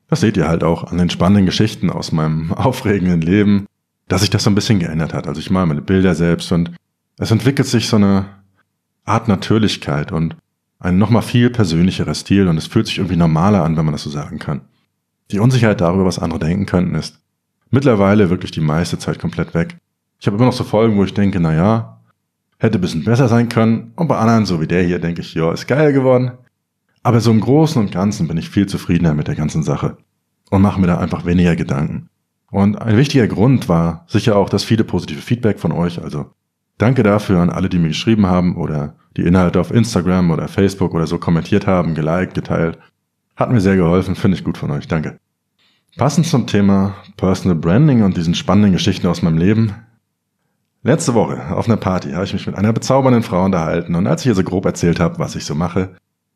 Das 0.09 0.21
seht 0.21 0.37
ihr 0.37 0.47
halt 0.47 0.63
auch 0.63 0.85
an 0.85 0.97
den 0.97 1.09
spannenden 1.09 1.45
Geschichten 1.45 1.89
aus 1.89 2.11
meinem 2.11 2.51
aufregenden 2.53 3.21
Leben, 3.21 3.65
dass 4.07 4.21
sich 4.21 4.29
das 4.29 4.43
so 4.43 4.49
ein 4.49 4.55
bisschen 4.55 4.79
geändert 4.79 5.13
hat. 5.13 5.27
Also 5.27 5.39
ich 5.39 5.49
mache 5.49 5.65
meine 5.65 5.81
Bilder 5.81 6.15
selbst 6.15 6.51
und 6.51 6.71
es 7.17 7.31
entwickelt 7.31 7.67
sich 7.67 7.87
so 7.87 7.97
eine 7.97 8.25
Art 9.05 9.27
Natürlichkeit 9.27 10.11
und 10.11 10.35
ein 10.79 10.97
nochmal 10.97 11.21
viel 11.21 11.49
persönlicherer 11.49 12.13
Stil 12.13 12.47
und 12.47 12.57
es 12.57 12.67
fühlt 12.67 12.87
sich 12.87 12.97
irgendwie 12.97 13.15
normaler 13.15 13.63
an, 13.63 13.77
wenn 13.77 13.85
man 13.85 13.93
das 13.93 14.03
so 14.03 14.09
sagen 14.09 14.39
kann. 14.39 14.61
Die 15.31 15.39
Unsicherheit 15.39 15.81
darüber, 15.81 16.05
was 16.05 16.19
andere 16.19 16.39
denken 16.39 16.65
könnten, 16.65 16.95
ist 16.95 17.19
mittlerweile 17.69 18.29
wirklich 18.29 18.51
die 18.51 18.61
meiste 18.61 18.97
Zeit 18.97 19.19
komplett 19.19 19.53
weg. 19.53 19.77
Ich 20.19 20.27
habe 20.27 20.37
immer 20.37 20.45
noch 20.45 20.53
so 20.53 20.63
Folgen, 20.63 20.97
wo 20.97 21.03
ich 21.03 21.13
denke, 21.13 21.39
na 21.39 21.53
ja, 21.53 22.01
hätte 22.59 22.77
ein 22.77 22.81
bisschen 22.81 23.03
besser 23.03 23.27
sein 23.27 23.49
können 23.49 23.91
und 23.95 24.07
bei 24.07 24.17
anderen, 24.17 24.45
so 24.45 24.61
wie 24.61 24.67
der 24.67 24.83
hier, 24.83 24.99
denke 24.99 25.21
ich, 25.21 25.33
ja, 25.33 25.51
ist 25.51 25.67
geil 25.67 25.93
geworden. 25.93 26.31
Aber 27.03 27.21
so 27.21 27.31
im 27.31 27.41
Großen 27.41 27.81
und 27.81 27.91
Ganzen 27.91 28.27
bin 28.27 28.37
ich 28.37 28.49
viel 28.49 28.67
zufriedener 28.67 29.13
mit 29.13 29.27
der 29.27 29.35
ganzen 29.35 29.63
Sache 29.63 29.97
und 30.49 30.61
mache 30.61 30.79
mir 30.79 30.87
da 30.87 30.97
einfach 30.97 31.25
weniger 31.25 31.55
Gedanken. 31.55 32.09
Und 32.49 32.81
ein 32.81 32.97
wichtiger 32.97 33.27
Grund 33.27 33.67
war 33.67 34.05
sicher 34.07 34.37
auch 34.37 34.49
das 34.49 34.63
viele 34.63 34.83
positive 34.83 35.21
Feedback 35.21 35.59
von 35.59 35.71
euch. 35.71 36.01
Also 36.01 36.31
danke 36.77 37.03
dafür 37.03 37.39
an 37.39 37.49
alle, 37.49 37.69
die 37.69 37.79
mir 37.79 37.89
geschrieben 37.89 38.27
haben 38.27 38.55
oder 38.55 38.95
die 39.15 39.23
Inhalte 39.23 39.59
auf 39.59 39.71
Instagram 39.71 40.31
oder 40.31 40.47
Facebook 40.47 40.93
oder 40.93 41.07
so 41.07 41.17
kommentiert 41.17 41.67
haben, 41.67 41.95
geliked, 41.95 42.33
geteilt. 42.33 42.77
Hat 43.35 43.51
mir 43.51 43.61
sehr 43.61 43.75
geholfen, 43.75 44.15
finde 44.15 44.37
ich 44.37 44.43
gut 44.43 44.57
von 44.57 44.71
euch. 44.71 44.87
Danke. 44.87 45.19
Passend 45.97 46.27
zum 46.27 46.45
Thema 46.45 46.95
Personal 47.17 47.57
Branding 47.57 48.03
und 48.03 48.17
diesen 48.17 48.35
spannenden 48.35 48.73
Geschichten 48.73 49.07
aus 49.07 49.21
meinem 49.21 49.37
Leben. 49.37 49.73
Letzte 50.83 51.15
Woche 51.15 51.55
auf 51.55 51.67
einer 51.67 51.77
Party 51.77 52.11
habe 52.11 52.25
ich 52.25 52.33
mich 52.33 52.45
mit 52.45 52.55
einer 52.55 52.71
bezaubernden 52.71 53.23
Frau 53.23 53.43
unterhalten 53.43 53.95
und 53.95 54.05
als 54.05 54.21
ich 54.21 54.27
ihr 54.27 54.35
so 54.35 54.43
grob 54.43 54.65
erzählt 54.65 54.99
habe, 54.99 55.17
was 55.19 55.35
ich 55.35 55.43
so 55.43 55.55
mache, 55.55 55.95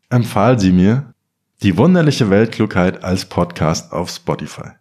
empfahl 0.09 0.59
sie 0.59 0.71
mir 0.71 1.13
die 1.61 1.77
wunderliche 1.77 2.31
Weltklugheit 2.31 3.03
als 3.03 3.25
Podcast 3.25 3.93
auf 3.93 4.09
Spotify. 4.09 4.71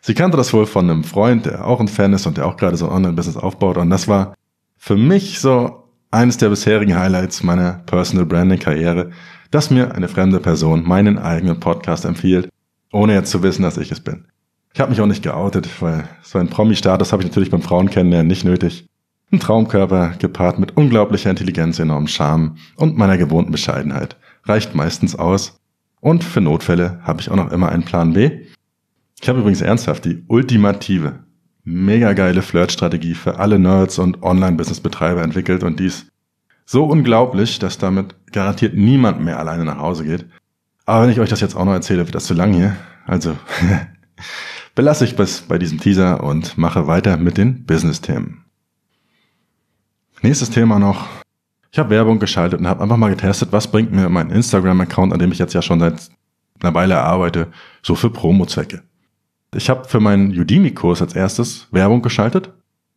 Sie 0.00 0.14
kannte 0.14 0.36
das 0.36 0.52
wohl 0.52 0.66
von 0.66 0.88
einem 0.88 1.02
Freund, 1.02 1.46
der 1.46 1.66
auch 1.66 1.80
ein 1.80 1.88
Fan 1.88 2.12
ist 2.12 2.26
und 2.26 2.36
der 2.36 2.46
auch 2.46 2.56
gerade 2.56 2.76
so 2.76 2.86
ein 2.86 2.94
Online-Business 2.94 3.36
aufbaut. 3.36 3.76
Und 3.76 3.90
das 3.90 4.06
war 4.06 4.34
für 4.78 4.96
mich 4.96 5.40
so 5.40 5.84
eines 6.10 6.38
der 6.38 6.48
bisherigen 6.48 6.96
Highlights 6.96 7.42
meiner 7.42 7.82
Personal 7.84 8.24
Branding 8.24 8.58
Karriere, 8.58 9.10
dass 9.50 9.70
mir 9.70 9.94
eine 9.94 10.08
fremde 10.08 10.40
Person 10.40 10.86
meinen 10.86 11.18
eigenen 11.18 11.60
Podcast 11.60 12.04
empfiehlt, 12.04 12.48
ohne 12.92 13.14
jetzt 13.14 13.30
zu 13.30 13.42
wissen, 13.42 13.62
dass 13.62 13.76
ich 13.76 13.92
es 13.92 14.00
bin. 14.00 14.26
Ich 14.72 14.80
habe 14.80 14.90
mich 14.90 15.00
auch 15.00 15.06
nicht 15.06 15.22
geoutet, 15.22 15.68
weil 15.82 16.08
so 16.22 16.38
ein 16.38 16.48
Promi-Status 16.48 17.12
habe 17.12 17.22
ich 17.22 17.28
natürlich 17.28 17.50
beim 17.50 17.62
Frauen 17.62 17.90
kennenlernen 17.90 18.28
nicht 18.28 18.44
nötig. 18.44 18.86
Ein 19.30 19.40
Traumkörper 19.40 20.14
gepaart 20.18 20.58
mit 20.58 20.76
unglaublicher 20.76 21.30
Intelligenz, 21.30 21.78
enormem 21.78 22.06
Charme 22.06 22.56
und 22.76 22.96
meiner 22.96 23.18
gewohnten 23.18 23.52
Bescheidenheit 23.52 24.16
reicht 24.44 24.74
meistens 24.74 25.16
aus. 25.16 25.60
Und 26.00 26.24
für 26.24 26.40
Notfälle 26.40 27.00
habe 27.02 27.20
ich 27.20 27.30
auch 27.30 27.36
noch 27.36 27.50
immer 27.50 27.70
einen 27.70 27.84
Plan 27.84 28.12
B. 28.12 28.46
Ich 29.20 29.28
habe 29.28 29.40
übrigens 29.40 29.60
ernsthaft 29.60 30.04
die 30.04 30.24
ultimative, 30.28 31.24
mega 31.68 32.12
geile 32.12 32.42
Flirt-Strategie 32.42 33.14
für 33.14 33.38
alle 33.38 33.58
Nerds 33.58 33.98
und 33.98 34.22
Online-Business-Betreiber 34.22 35.22
entwickelt 35.22 35.62
und 35.62 35.78
dies 35.78 36.06
so 36.64 36.84
unglaublich, 36.84 37.58
dass 37.58 37.78
damit 37.78 38.14
garantiert 38.32 38.74
niemand 38.74 39.20
mehr 39.22 39.38
alleine 39.38 39.64
nach 39.64 39.78
Hause 39.78 40.04
geht. 40.04 40.26
Aber 40.84 41.02
wenn 41.02 41.10
ich 41.10 41.20
euch 41.20 41.28
das 41.28 41.40
jetzt 41.40 41.54
auch 41.54 41.64
noch 41.64 41.72
erzähle, 41.72 42.06
wird 42.06 42.14
das 42.14 42.26
zu 42.26 42.34
lang 42.34 42.52
hier. 42.52 42.76
Also 43.06 43.36
belasse 44.74 45.04
ich 45.04 45.16
bis 45.16 45.42
bei 45.42 45.58
diesem 45.58 45.80
Teaser 45.80 46.22
und 46.22 46.58
mache 46.58 46.86
weiter 46.86 47.16
mit 47.16 47.36
den 47.36 47.64
Business-Themen. 47.64 48.44
Nächstes 50.22 50.50
Thema 50.50 50.78
noch 50.78 51.06
ich 51.70 51.78
habe 51.78 51.90
Werbung 51.90 52.18
geschaltet 52.18 52.60
und 52.60 52.66
habe 52.66 52.82
einfach 52.82 52.96
mal 52.96 53.10
getestet, 53.10 53.52
was 53.52 53.70
bringt 53.70 53.92
mir 53.92 54.08
mein 54.08 54.30
Instagram-Account, 54.30 55.12
an 55.12 55.18
dem 55.18 55.32
ich 55.32 55.38
jetzt 55.38 55.54
ja 55.54 55.62
schon 55.62 55.80
seit 55.80 56.10
einer 56.60 56.74
Weile 56.74 56.98
arbeite, 57.00 57.48
so 57.82 57.94
für 57.94 58.10
Promo-Zwecke. 58.10 58.82
Ich 59.54 59.70
habe 59.70 59.88
für 59.88 60.00
meinen 60.00 60.30
Udemy-Kurs 60.30 61.00
als 61.00 61.14
erstes 61.14 61.68
Werbung 61.70 62.02
geschaltet 62.02 62.52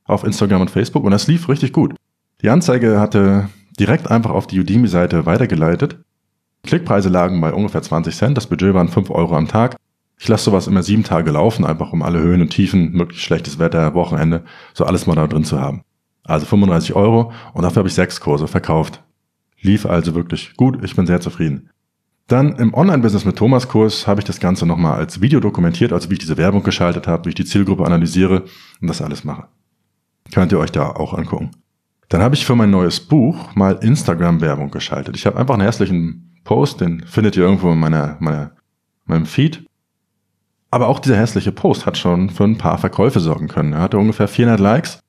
auf 0.06 0.26
Instagram 0.26 0.62
und 0.62 0.72
Facebook 0.72 1.06
und 1.06 1.12
das 1.12 1.28
lief 1.28 1.48
richtig 1.48 1.72
gut. 1.72 1.96
Die 2.42 2.50
Anzeige 2.50 3.00
hatte 3.00 3.50
direkt 3.80 4.12
einfach 4.12 4.32
auf 4.32 4.48
die 4.48 4.60
Udemy-Seite 4.60 5.26
weitergeleitet. 5.26 6.00
Klickpreise 6.64 7.10
lagen 7.10 7.40
bei 7.40 7.54
ungefähr 7.54 7.82
20 7.82 8.16
Cent, 8.16 8.38
das 8.38 8.48
Budget 8.48 8.74
waren 8.74 8.90
5 8.90 9.10
Euro 9.10 9.36
am 9.36 9.48
Tag. 9.48 9.78
Ich 10.20 10.28
lasse 10.28 10.46
sowas 10.46 10.68
immer 10.68 10.84
sieben 10.84 11.04
Tage 11.04 11.32
laufen, 11.32 11.66
einfach 11.66 11.94
um 11.94 12.04
alle 12.04 12.20
Höhen 12.20 12.42
und 12.42 12.50
Tiefen, 12.50 12.92
möglichst 12.92 13.26
schlechtes 13.26 13.58
Wetter, 13.58 13.96
Wochenende, 13.96 14.44
so 14.74 14.86
alles 14.86 15.08
mal 15.08 15.16
da 15.16 15.28
drin 15.28 15.46
zu 15.46 15.60
haben. 15.60 15.84
Also 16.24 16.46
35 16.46 16.94
Euro 16.96 17.32
und 17.54 17.64
dafür 17.64 17.78
habe 17.78 17.88
ich 17.88 17.96
sechs 17.96 18.20
Kurse 18.20 18.48
verkauft. 18.48 19.02
Lief 19.62 19.86
also 19.86 20.16
wirklich 20.16 20.56
gut, 20.58 20.84
ich 20.84 20.96
bin 20.96 21.08
sehr 21.08 21.22
zufrieden. 21.22 21.71
Dann 22.32 22.56
im 22.56 22.74
Online-Business 22.74 23.26
mit 23.26 23.36
Thomas 23.36 23.68
Kurs 23.68 24.08
habe 24.08 24.22
ich 24.22 24.26
das 24.26 24.40
Ganze 24.40 24.66
nochmal 24.66 24.98
als 24.98 25.20
Video 25.20 25.42
dokumentiert, 25.42 25.92
also 25.92 26.10
wie 26.10 26.14
ich 26.14 26.20
diese 26.20 26.38
Werbung 26.38 26.64
geschaltet 26.64 27.06
habe, 27.06 27.26
wie 27.26 27.30
ich 27.30 27.36
die 27.36 27.44
Zielgruppe 27.44 27.86
analysiere 27.86 28.46
und 28.80 28.88
das 28.88 29.02
alles 29.02 29.26
mache. 29.26 29.48
Könnt 30.34 30.54
ihr 30.54 30.60
euch 30.60 30.72
da 30.72 30.92
auch 30.92 31.14
angucken. 31.14 31.52
Dann 32.08 32.22
habe 32.22 32.36
ich 32.36 32.46
für 32.46 32.56
mein 32.56 32.72
neues 32.72 33.02
Buch 33.02 33.54
mal 33.56 33.74
Instagram-Werbung 33.82 34.72
geschaltet. 34.72 35.18
Ich 35.18 35.26
habe 35.26 35.38
einfach 35.38 35.56
einen 35.56 35.64
hässlichen 35.64 36.40
Post, 36.46 36.80
den 36.80 37.06
findet 37.06 37.36
ihr 37.36 37.44
irgendwo 37.44 37.70
in 37.74 37.80
meiner, 37.80 38.16
meiner, 38.22 38.52
meinem 39.04 39.26
Feed. 39.26 39.66
Aber 40.70 40.88
auch 40.88 41.00
dieser 41.00 41.18
hässliche 41.18 41.52
Post 41.52 41.86
hat 41.86 41.98
schon 41.98 42.30
für 42.30 42.46
ein 42.46 42.58
paar 42.58 42.78
Verkäufe 42.78 43.20
sorgen 43.20 43.50
können. 43.50 43.74
Er 43.74 43.82
hatte 43.82 43.98
ungefähr 43.98 44.30
400 44.30 44.58
Likes 44.58 45.00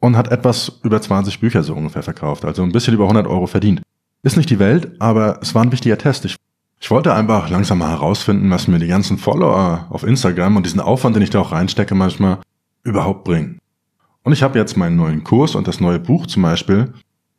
und 0.00 0.16
hat 0.16 0.32
etwas 0.32 0.80
über 0.82 1.00
20 1.00 1.38
Bücher 1.38 1.62
so 1.62 1.74
ungefähr 1.76 2.02
verkauft, 2.02 2.44
also 2.44 2.64
ein 2.64 2.72
bisschen 2.72 2.94
über 2.94 3.04
100 3.04 3.28
Euro 3.28 3.46
verdient. 3.46 3.82
Ist 4.24 4.36
nicht 4.36 4.50
die 4.50 4.58
Welt, 4.58 4.96
aber 4.98 5.38
es 5.42 5.54
war 5.54 5.62
ein 5.62 5.70
wichtiger 5.70 5.96
Test. 5.96 6.24
Ich, 6.24 6.36
ich 6.82 6.90
wollte 6.90 7.14
einfach 7.14 7.48
langsam 7.48 7.78
mal 7.78 7.90
herausfinden, 7.90 8.50
was 8.50 8.66
mir 8.66 8.80
die 8.80 8.88
ganzen 8.88 9.16
Follower 9.16 9.86
auf 9.88 10.02
Instagram 10.02 10.56
und 10.56 10.66
diesen 10.66 10.80
Aufwand, 10.80 11.14
den 11.14 11.22
ich 11.22 11.30
da 11.30 11.38
auch 11.38 11.52
reinstecke 11.52 11.94
manchmal, 11.94 12.38
überhaupt 12.82 13.22
bringen. 13.22 13.60
Und 14.24 14.32
ich 14.32 14.42
habe 14.42 14.58
jetzt 14.58 14.76
meinen 14.76 14.96
neuen 14.96 15.22
Kurs 15.22 15.54
und 15.54 15.68
das 15.68 15.78
neue 15.78 16.00
Buch 16.00 16.26
zum 16.26 16.42
Beispiel 16.42 16.92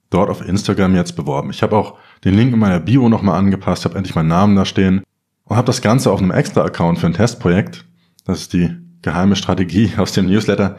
dort 0.10 0.30
auf 0.30 0.48
Instagram 0.48 0.96
jetzt 0.96 1.18
beworben. 1.18 1.50
Ich 1.50 1.62
habe 1.62 1.76
auch 1.76 1.98
den 2.24 2.36
Link 2.36 2.54
in 2.54 2.60
meiner 2.60 2.80
Bio 2.80 3.10
nochmal 3.10 3.38
angepasst, 3.38 3.84
habe 3.84 3.98
endlich 3.98 4.16
meinen 4.16 4.30
Namen 4.30 4.56
da 4.56 4.64
stehen 4.64 5.04
und 5.44 5.58
habe 5.58 5.68
das 5.68 5.82
Ganze 5.82 6.10
auf 6.10 6.22
einem 6.22 6.32
extra 6.32 6.64
Account 6.64 7.00
für 7.00 7.08
ein 7.08 7.14
Testprojekt. 7.14 7.84
Das 8.24 8.40
ist 8.40 8.54
die 8.54 8.70
geheime 9.02 9.36
Strategie 9.36 9.92
aus 9.98 10.14
dem 10.14 10.28
Newsletter. 10.28 10.78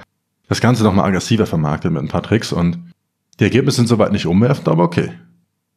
Das 0.49 0.63
Ganze 0.63 0.85
nochmal 0.85 1.05
aggressiver 1.05 1.45
vermarktet 1.45 1.93
mit 1.93 2.01
ein 2.01 2.09
paar 2.09 2.23
Tricks 2.23 2.51
und 2.51 2.79
die 3.41 3.45
Ergebnisse 3.45 3.77
sind 3.77 3.89
soweit 3.89 4.13
nicht 4.13 4.25
umwerfend, 4.25 4.69
aber 4.69 4.85
okay. 4.85 5.13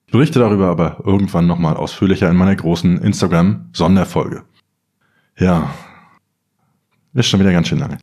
Ich 0.08 0.14
berichte 0.14 0.40
darüber 0.40 0.68
aber 0.68 1.04
irgendwann 1.06 1.48
nochmal 1.48 1.76
ausführlicher 1.76 2.30
in 2.30 2.38
meiner 2.38 2.56
großen 2.56 2.98
Instagram-Sonderfolge. 3.00 4.44
Ja, 5.38 5.70
ist 7.14 7.28
schon 7.28 7.42
wieder 7.42 7.52
ganz 7.52 7.68
schön 7.68 7.80
lange. 7.80 7.98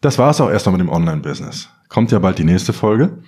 Das 0.00 0.16
war 0.16 0.30
es 0.30 0.40
auch 0.40 0.48
erstmal 0.48 0.74
mit 0.74 0.80
dem 0.80 0.88
Online-Business. 0.88 1.68
Kommt 1.88 2.12
ja 2.12 2.20
bald 2.20 2.38
die 2.38 2.44
nächste 2.44 2.72
Folge. 2.72 3.18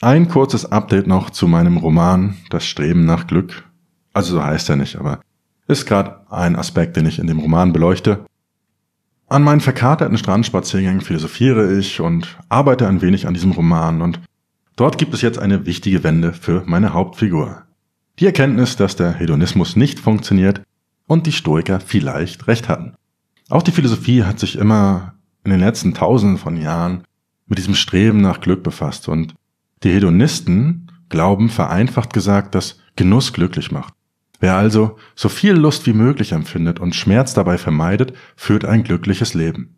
Ein 0.00 0.28
kurzes 0.28 0.70
Update 0.70 1.08
noch 1.08 1.30
zu 1.30 1.48
meinem 1.48 1.76
Roman 1.76 2.36
Das 2.50 2.64
Streben 2.64 3.04
nach 3.04 3.26
Glück. 3.26 3.64
Also 4.12 4.34
so 4.34 4.44
heißt 4.44 4.70
er 4.70 4.76
nicht, 4.76 4.94
aber 4.94 5.20
ist 5.66 5.86
gerade 5.86 6.20
ein 6.30 6.54
Aspekt, 6.54 6.96
den 6.96 7.04
ich 7.04 7.18
in 7.18 7.26
dem 7.26 7.40
Roman 7.40 7.72
beleuchte. 7.72 8.24
An 9.26 9.42
meinen 9.42 9.60
verkaterten 9.60 10.18
Strandspaziergängen 10.18 11.00
philosophiere 11.00 11.76
ich 11.76 12.00
und 12.00 12.38
arbeite 12.48 12.86
ein 12.86 13.02
wenig 13.02 13.26
an 13.26 13.34
diesem 13.34 13.50
Roman 13.50 14.02
und 14.02 14.20
Dort 14.80 14.96
gibt 14.96 15.12
es 15.12 15.20
jetzt 15.20 15.38
eine 15.38 15.66
wichtige 15.66 16.04
Wende 16.04 16.32
für 16.32 16.62
meine 16.64 16.94
Hauptfigur. 16.94 17.64
Die 18.18 18.24
Erkenntnis, 18.24 18.76
dass 18.76 18.96
der 18.96 19.12
Hedonismus 19.12 19.76
nicht 19.76 20.00
funktioniert 20.00 20.62
und 21.06 21.26
die 21.26 21.32
Stoiker 21.32 21.80
vielleicht 21.80 22.48
recht 22.48 22.70
hatten. 22.70 22.94
Auch 23.50 23.62
die 23.62 23.72
Philosophie 23.72 24.22
hat 24.24 24.38
sich 24.38 24.56
immer 24.56 25.16
in 25.44 25.50
den 25.50 25.60
letzten 25.60 25.92
tausenden 25.92 26.38
von 26.38 26.56
Jahren 26.56 27.04
mit 27.46 27.58
diesem 27.58 27.74
Streben 27.74 28.22
nach 28.22 28.40
Glück 28.40 28.62
befasst 28.62 29.06
und 29.06 29.34
die 29.82 29.92
Hedonisten 29.92 30.90
glauben 31.10 31.50
vereinfacht 31.50 32.14
gesagt, 32.14 32.54
dass 32.54 32.80
Genuss 32.96 33.34
glücklich 33.34 33.70
macht. 33.70 33.92
Wer 34.38 34.56
also 34.56 34.96
so 35.14 35.28
viel 35.28 35.52
Lust 35.52 35.84
wie 35.84 35.92
möglich 35.92 36.32
empfindet 36.32 36.80
und 36.80 36.94
Schmerz 36.94 37.34
dabei 37.34 37.58
vermeidet, 37.58 38.14
führt 38.34 38.64
ein 38.64 38.82
glückliches 38.82 39.34
Leben. 39.34 39.76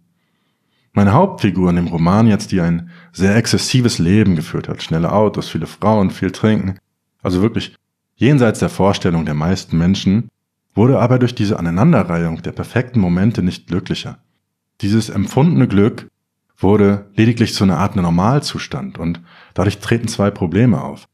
Meine 0.94 1.14
Hauptfigur 1.14 1.70
in 1.70 1.76
dem 1.76 1.87
Roman 1.87 2.26
jetzt, 2.26 2.52
die 2.52 2.61
ein 2.61 2.90
sehr 3.12 3.35
exzessives 3.35 3.98
Leben 3.98 4.37
geführt 4.37 4.68
hat, 4.68 4.83
schnelle 4.83 5.12
Autos, 5.12 5.48
viele 5.48 5.66
Frauen, 5.66 6.11
viel 6.11 6.31
Trinken, 6.31 6.78
also 7.22 7.40
wirklich 7.40 7.76
jenseits 8.14 8.59
der 8.59 8.68
Vorstellung 8.68 9.24
der 9.24 9.35
meisten 9.35 9.78
Menschen, 9.78 10.28
wurde 10.74 10.98
aber 10.98 11.18
durch 11.18 11.35
diese 11.35 11.59
Aneinanderreihung 11.59 12.42
der 12.42 12.52
perfekten 12.52 13.00
Momente 13.00 13.42
nicht 13.42 13.68
glücklicher. 13.68 14.18
Dieses 14.83 15.09
empfundene 15.09 15.66
Glück 15.66 16.09
wurde 16.59 17.07
lediglich 17.14 17.55
zu 17.55 17.64
einer 17.64 17.78
Art 17.78 17.96
Normalzustand 17.96 18.98
und 18.98 19.20
dadurch 19.55 19.78
treten 19.78 20.09
zwei 20.09 20.31
Probleme 20.31 20.83
auf. 20.83 21.09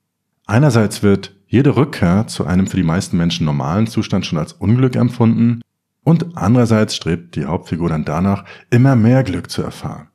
Einerseits 0.46 1.02
wird 1.02 1.36
jede 1.46 1.76
Rückkehr 1.76 2.26
zu 2.26 2.46
einem 2.46 2.66
für 2.66 2.76
die 2.76 2.82
meisten 2.82 3.16
Menschen 3.16 3.46
normalen 3.46 3.86
Zustand 3.86 4.26
schon 4.26 4.38
als 4.38 4.54
Unglück 4.54 4.96
empfunden 4.96 5.62
und 6.08 6.38
andererseits 6.38 6.96
strebt 6.96 7.36
die 7.36 7.44
Hauptfigur 7.44 7.90
dann 7.90 8.06
danach, 8.06 8.46
immer 8.70 8.96
mehr 8.96 9.22
Glück 9.24 9.50
zu 9.50 9.60
erfahren. 9.60 10.08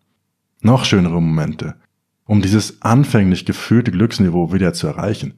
Noch 0.60 0.86
schönere 0.86 1.22
Momente, 1.22 1.76
um 2.26 2.42
dieses 2.42 2.82
anfänglich 2.82 3.46
gefühlte 3.46 3.92
Glücksniveau 3.92 4.52
wieder 4.52 4.74
zu 4.74 4.88
erreichen. 4.88 5.36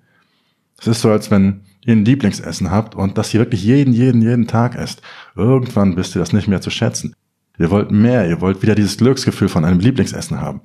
Es 0.80 0.88
ist 0.88 1.02
so, 1.02 1.12
als 1.12 1.30
wenn 1.30 1.64
ihr 1.86 1.94
ein 1.94 2.06
Lieblingsessen 2.06 2.72
habt 2.72 2.96
und 2.96 3.18
das 3.18 3.34
ihr 3.34 3.42
wirklich 3.42 3.66
jeden, 3.66 3.94
jeden, 3.94 4.22
jeden 4.22 4.48
Tag 4.48 4.76
esst. 4.76 5.02
Irgendwann 5.36 5.98
wisst 5.98 6.16
ihr 6.16 6.20
das 6.20 6.32
nicht 6.32 6.48
mehr 6.48 6.62
zu 6.62 6.70
schätzen. 6.70 7.14
Ihr 7.60 7.70
wollt 7.70 7.92
mehr, 7.92 8.26
ihr 8.26 8.40
wollt 8.40 8.62
wieder 8.62 8.76
dieses 8.76 8.96
Glücksgefühl 8.96 9.50
von 9.50 9.66
einem 9.66 9.82
Lieblingsessen 9.82 10.40
haben. 10.40 10.62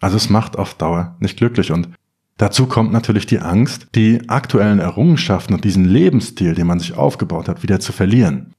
Also 0.00 0.16
es 0.16 0.30
macht 0.30 0.56
auf 0.56 0.76
Dauer 0.76 1.14
nicht 1.20 1.36
glücklich 1.36 1.72
und 1.72 1.90
dazu 2.38 2.68
kommt 2.68 2.90
natürlich 2.90 3.26
die 3.26 3.40
Angst, 3.40 3.88
die 3.94 4.30
aktuellen 4.30 4.78
Errungenschaften 4.78 5.52
und 5.52 5.62
diesen 5.64 5.84
Lebensstil, 5.84 6.54
den 6.54 6.66
man 6.66 6.80
sich 6.80 6.94
aufgebaut 6.94 7.50
hat, 7.50 7.62
wieder 7.62 7.80
zu 7.80 7.92
verlieren. 7.92 8.54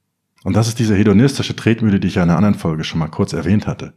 Und 0.48 0.54
das 0.54 0.66
ist 0.66 0.78
diese 0.78 0.94
hedonistische 0.94 1.54
Tretmühle, 1.54 2.00
die 2.00 2.08
ich 2.08 2.14
ja 2.14 2.22
in 2.22 2.30
einer 2.30 2.38
anderen 2.38 2.54
Folge 2.54 2.82
schon 2.82 3.00
mal 3.00 3.08
kurz 3.08 3.34
erwähnt 3.34 3.66
hatte. 3.66 3.92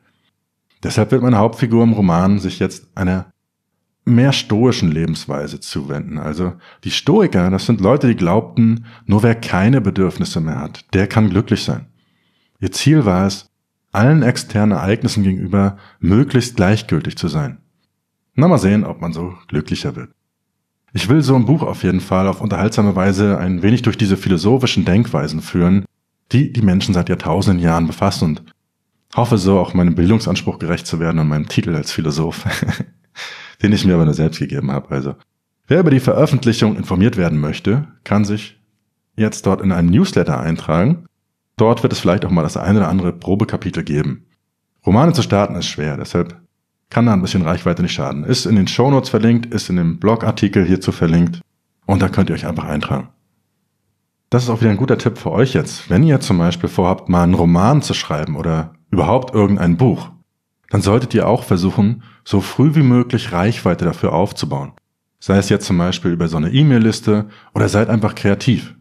Deshalb 0.83 1.11
wird 1.11 1.21
meine 1.21 1.37
Hauptfigur 1.37 1.81
im 1.81 1.93
Roman 1.93 2.39
sich 2.39 2.59
jetzt 2.59 2.89
einer 2.93 3.31
mehr 4.03 4.33
stoischen 4.33 4.91
Lebensweise 4.91 5.61
zuwenden. 5.61 6.17
Also 6.17 6.55
die 6.83 6.91
Stoiker, 6.91 7.49
das 7.51 7.67
sind 7.67 7.79
Leute, 7.79 8.07
die 8.07 8.17
glaubten, 8.17 8.83
nur 9.05 9.23
wer 9.23 9.33
keine 9.33 9.79
Bedürfnisse 9.79 10.41
mehr 10.41 10.59
hat, 10.59 10.93
der 10.93 11.07
kann 11.07 11.29
glücklich 11.29 11.63
sein. 11.63 11.85
Ihr 12.59 12.73
Ziel 12.73 13.05
war 13.05 13.27
es, 13.27 13.49
allen 13.93 14.21
externen 14.21 14.77
Ereignissen 14.77 15.23
gegenüber 15.23 15.77
möglichst 16.01 16.57
gleichgültig 16.57 17.15
zu 17.15 17.29
sein. 17.29 17.59
Na 18.35 18.49
mal 18.49 18.57
sehen, 18.57 18.83
ob 18.83 18.99
man 18.99 19.13
so 19.13 19.35
glücklicher 19.47 19.95
wird. 19.95 20.09
Ich 20.91 21.07
will 21.07 21.21
so 21.21 21.33
ein 21.37 21.45
Buch 21.45 21.63
auf 21.63 21.83
jeden 21.83 22.01
Fall 22.01 22.27
auf 22.27 22.41
unterhaltsame 22.41 22.93
Weise 22.97 23.37
ein 23.37 23.61
wenig 23.61 23.83
durch 23.83 23.97
diese 23.97 24.17
philosophischen 24.17 24.83
Denkweisen 24.83 25.41
führen, 25.41 25.85
die 26.31 26.51
die 26.51 26.61
Menschen 26.61 26.93
seit 26.93 27.09
Jahrtausenden 27.09 27.63
Jahren 27.63 27.87
befassen 27.87 28.25
und 28.25 28.43
hoffe 29.15 29.37
so 29.37 29.59
auch 29.59 29.73
meinem 29.73 29.95
Bildungsanspruch 29.95 30.59
gerecht 30.59 30.87
zu 30.87 30.99
werden 30.99 31.19
und 31.19 31.27
meinem 31.27 31.47
Titel 31.47 31.75
als 31.75 31.91
Philosoph, 31.91 32.45
den 33.61 33.73
ich 33.73 33.85
mir 33.85 33.95
aber 33.95 34.05
nur 34.05 34.13
selbst 34.13 34.39
gegeben 34.39 34.71
habe. 34.71 34.91
Also, 34.91 35.15
wer 35.67 35.81
über 35.81 35.91
die 35.91 35.99
Veröffentlichung 35.99 36.75
informiert 36.75 37.17
werden 37.17 37.39
möchte, 37.39 37.87
kann 38.03 38.25
sich 38.25 38.59
jetzt 39.15 39.45
dort 39.45 39.61
in 39.61 39.71
einen 39.71 39.89
Newsletter 39.89 40.39
eintragen. 40.39 41.05
Dort 41.57 41.83
wird 41.83 41.93
es 41.93 41.99
vielleicht 41.99 42.25
auch 42.25 42.31
mal 42.31 42.43
das 42.43 42.57
eine 42.57 42.79
oder 42.79 42.89
andere 42.89 43.13
Probekapitel 43.13 43.83
geben. 43.83 44.25
Romane 44.85 45.13
zu 45.13 45.21
starten 45.21 45.55
ist 45.55 45.67
schwer, 45.67 45.97
deshalb 45.97 46.39
kann 46.89 47.05
da 47.05 47.13
ein 47.13 47.21
bisschen 47.21 47.43
Reichweite 47.43 47.83
nicht 47.83 47.93
schaden. 47.93 48.23
Ist 48.23 48.45
in 48.45 48.55
den 48.55 48.67
Shownotes 48.67 49.09
verlinkt, 49.09 49.53
ist 49.53 49.69
in 49.69 49.75
dem 49.75 49.99
Blogartikel 49.99 50.65
hierzu 50.65 50.91
verlinkt 50.91 51.41
und 51.85 52.01
da 52.01 52.09
könnt 52.09 52.29
ihr 52.29 52.35
euch 52.35 52.47
einfach 52.47 52.65
eintragen. 52.65 53.09
Das 54.31 54.43
ist 54.43 54.49
auch 54.49 54.61
wieder 54.61 54.71
ein 54.71 54.77
guter 54.77 54.97
Tipp 54.97 55.17
für 55.17 55.29
euch 55.29 55.53
jetzt. 55.53 55.89
Wenn 55.89 56.03
ihr 56.03 56.21
zum 56.21 56.37
Beispiel 56.37 56.69
vorhabt, 56.69 57.09
mal 57.09 57.23
einen 57.23 57.33
Roman 57.33 57.81
zu 57.81 57.93
schreiben 57.93 58.37
oder 58.37 58.75
überhaupt 58.89 59.35
irgendein 59.35 59.75
Buch, 59.75 60.09
dann 60.69 60.81
solltet 60.81 61.13
ihr 61.13 61.27
auch 61.27 61.43
versuchen, 61.43 62.03
so 62.23 62.39
früh 62.39 62.73
wie 62.73 62.81
möglich 62.81 63.33
Reichweite 63.33 63.83
dafür 63.83 64.13
aufzubauen. 64.13 64.71
Sei 65.19 65.37
es 65.37 65.49
jetzt 65.49 65.65
zum 65.65 65.77
Beispiel 65.77 66.11
über 66.11 66.29
so 66.29 66.37
eine 66.37 66.49
E-Mail-Liste 66.49 67.25
oder 67.53 67.67
seid 67.67 67.89
einfach 67.89 68.15
kreativ. 68.15 68.73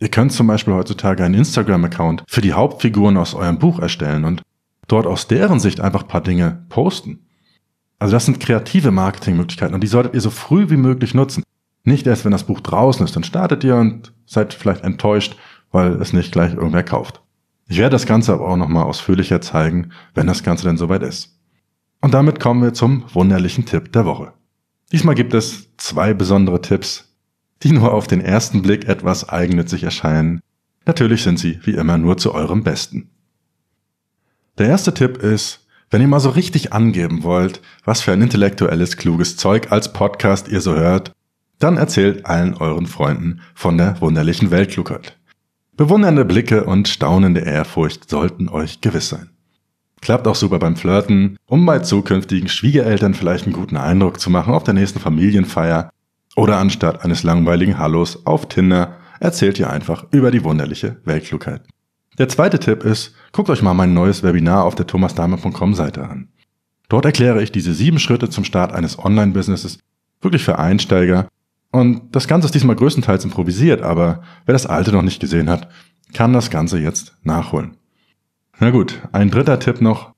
Ihr 0.00 0.08
könnt 0.08 0.32
zum 0.32 0.48
Beispiel 0.48 0.74
heutzutage 0.74 1.22
einen 1.22 1.36
Instagram-Account 1.36 2.24
für 2.26 2.40
die 2.40 2.54
Hauptfiguren 2.54 3.16
aus 3.16 3.34
eurem 3.34 3.60
Buch 3.60 3.78
erstellen 3.78 4.24
und 4.24 4.42
dort 4.88 5.06
aus 5.06 5.28
deren 5.28 5.60
Sicht 5.60 5.80
einfach 5.80 6.08
paar 6.08 6.20
Dinge 6.20 6.64
posten. 6.68 7.28
Also 8.00 8.14
das 8.14 8.24
sind 8.24 8.40
kreative 8.40 8.90
Marketingmöglichkeiten 8.90 9.74
und 9.74 9.84
die 9.84 9.86
solltet 9.86 10.14
ihr 10.14 10.20
so 10.20 10.30
früh 10.30 10.68
wie 10.68 10.76
möglich 10.76 11.14
nutzen. 11.14 11.44
Nicht 11.90 12.06
erst, 12.06 12.24
wenn 12.24 12.30
das 12.30 12.44
Buch 12.44 12.60
draußen 12.60 13.04
ist, 13.04 13.16
dann 13.16 13.24
startet 13.24 13.64
ihr 13.64 13.74
und 13.74 14.12
seid 14.24 14.54
vielleicht 14.54 14.84
enttäuscht, 14.84 15.36
weil 15.72 16.00
es 16.00 16.12
nicht 16.12 16.30
gleich 16.30 16.54
irgendwer 16.54 16.84
kauft. 16.84 17.20
Ich 17.68 17.78
werde 17.78 17.94
das 17.94 18.06
Ganze 18.06 18.32
aber 18.32 18.46
auch 18.46 18.56
nochmal 18.56 18.84
ausführlicher 18.84 19.40
zeigen, 19.40 19.90
wenn 20.14 20.28
das 20.28 20.44
Ganze 20.44 20.66
denn 20.66 20.76
soweit 20.76 21.02
ist. 21.02 21.36
Und 22.00 22.14
damit 22.14 22.38
kommen 22.38 22.62
wir 22.62 22.74
zum 22.74 23.04
wunderlichen 23.12 23.66
Tipp 23.66 23.92
der 23.92 24.04
Woche. 24.04 24.32
Diesmal 24.92 25.16
gibt 25.16 25.34
es 25.34 25.76
zwei 25.78 26.14
besondere 26.14 26.60
Tipps, 26.60 27.12
die 27.64 27.72
nur 27.72 27.92
auf 27.92 28.06
den 28.06 28.20
ersten 28.20 28.62
Blick 28.62 28.86
etwas 28.86 29.28
eigennützig 29.28 29.82
erscheinen. 29.82 30.42
Natürlich 30.86 31.24
sind 31.24 31.40
sie 31.40 31.58
wie 31.64 31.72
immer 31.72 31.98
nur 31.98 32.18
zu 32.18 32.32
eurem 32.32 32.62
Besten. 32.62 33.10
Der 34.58 34.68
erste 34.68 34.94
Tipp 34.94 35.18
ist, 35.18 35.66
wenn 35.90 36.02
ihr 36.02 36.08
mal 36.08 36.20
so 36.20 36.30
richtig 36.30 36.72
angeben 36.72 37.24
wollt, 37.24 37.60
was 37.84 38.00
für 38.00 38.12
ein 38.12 38.22
intellektuelles, 38.22 38.96
kluges 38.96 39.36
Zeug 39.36 39.72
als 39.72 39.92
Podcast 39.92 40.46
ihr 40.46 40.60
so 40.60 40.76
hört, 40.76 41.10
dann 41.60 41.76
erzählt 41.76 42.26
allen 42.26 42.54
euren 42.54 42.86
Freunden 42.86 43.40
von 43.54 43.78
der 43.78 44.00
wunderlichen 44.00 44.50
Weltklugheit. 44.50 45.16
Bewundernde 45.76 46.24
Blicke 46.24 46.64
und 46.64 46.88
staunende 46.88 47.40
Ehrfurcht 47.40 48.10
sollten 48.10 48.48
euch 48.48 48.80
gewiss 48.80 49.08
sein. 49.10 49.30
Klappt 50.00 50.26
auch 50.26 50.34
super 50.34 50.58
beim 50.58 50.76
Flirten, 50.76 51.36
um 51.46 51.64
bei 51.66 51.78
zukünftigen 51.78 52.48
Schwiegereltern 52.48 53.14
vielleicht 53.14 53.44
einen 53.44 53.52
guten 53.52 53.76
Eindruck 53.76 54.18
zu 54.18 54.30
machen 54.30 54.54
auf 54.54 54.64
der 54.64 54.74
nächsten 54.74 54.98
Familienfeier. 54.98 55.90
Oder 56.36 56.58
anstatt 56.58 57.04
eines 57.04 57.22
langweiligen 57.22 57.78
Hallos 57.78 58.24
auf 58.26 58.48
Tinder 58.48 58.96
erzählt 59.20 59.58
ihr 59.58 59.70
einfach 59.70 60.06
über 60.10 60.30
die 60.30 60.44
wunderliche 60.44 60.96
Weltklugheit. 61.04 61.62
Der 62.18 62.28
zweite 62.28 62.58
Tipp 62.58 62.84
ist, 62.84 63.14
guckt 63.32 63.50
euch 63.50 63.62
mal 63.62 63.74
mein 63.74 63.92
neues 63.94 64.22
Webinar 64.22 64.64
auf 64.64 64.74
der 64.74 64.86
thomasdahmer.com 64.86 65.74
Seite 65.74 66.08
an. 66.08 66.28
Dort 66.88 67.04
erkläre 67.04 67.42
ich 67.42 67.52
diese 67.52 67.74
sieben 67.74 67.98
Schritte 67.98 68.30
zum 68.30 68.44
Start 68.44 68.72
eines 68.72 68.98
Online-Businesses 68.98 69.78
wirklich 70.20 70.42
für 70.42 70.58
Einsteiger 70.58 71.28
und 71.72 72.14
das 72.14 72.26
Ganze 72.26 72.46
ist 72.46 72.54
diesmal 72.54 72.76
größtenteils 72.76 73.24
improvisiert, 73.24 73.82
aber 73.82 74.22
wer 74.44 74.52
das 74.52 74.66
alte 74.66 74.92
noch 74.92 75.02
nicht 75.02 75.20
gesehen 75.20 75.48
hat, 75.48 75.68
kann 76.12 76.32
das 76.32 76.50
Ganze 76.50 76.78
jetzt 76.78 77.16
nachholen. 77.22 77.76
Na 78.58 78.70
gut, 78.70 79.00
ein 79.12 79.30
dritter 79.30 79.58
Tipp 79.58 79.80
noch. 79.80 80.12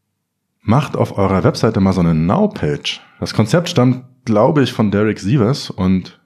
macht 0.65 0.97
auf 0.97 1.19
eurer 1.19 1.43
Webseite 1.43 1.81
mal 1.81 1.93
so 1.93 2.01
eine 2.01 2.15
Now-Page. 2.15 3.01
Das 3.19 3.35
Konzept 3.35 3.69
stammt, 3.69 4.05
glaube 4.25 4.63
ich, 4.63 4.73
von 4.73 4.93
Derek 4.93 5.19
Sievers 5.19 5.71
und 5.71 6.21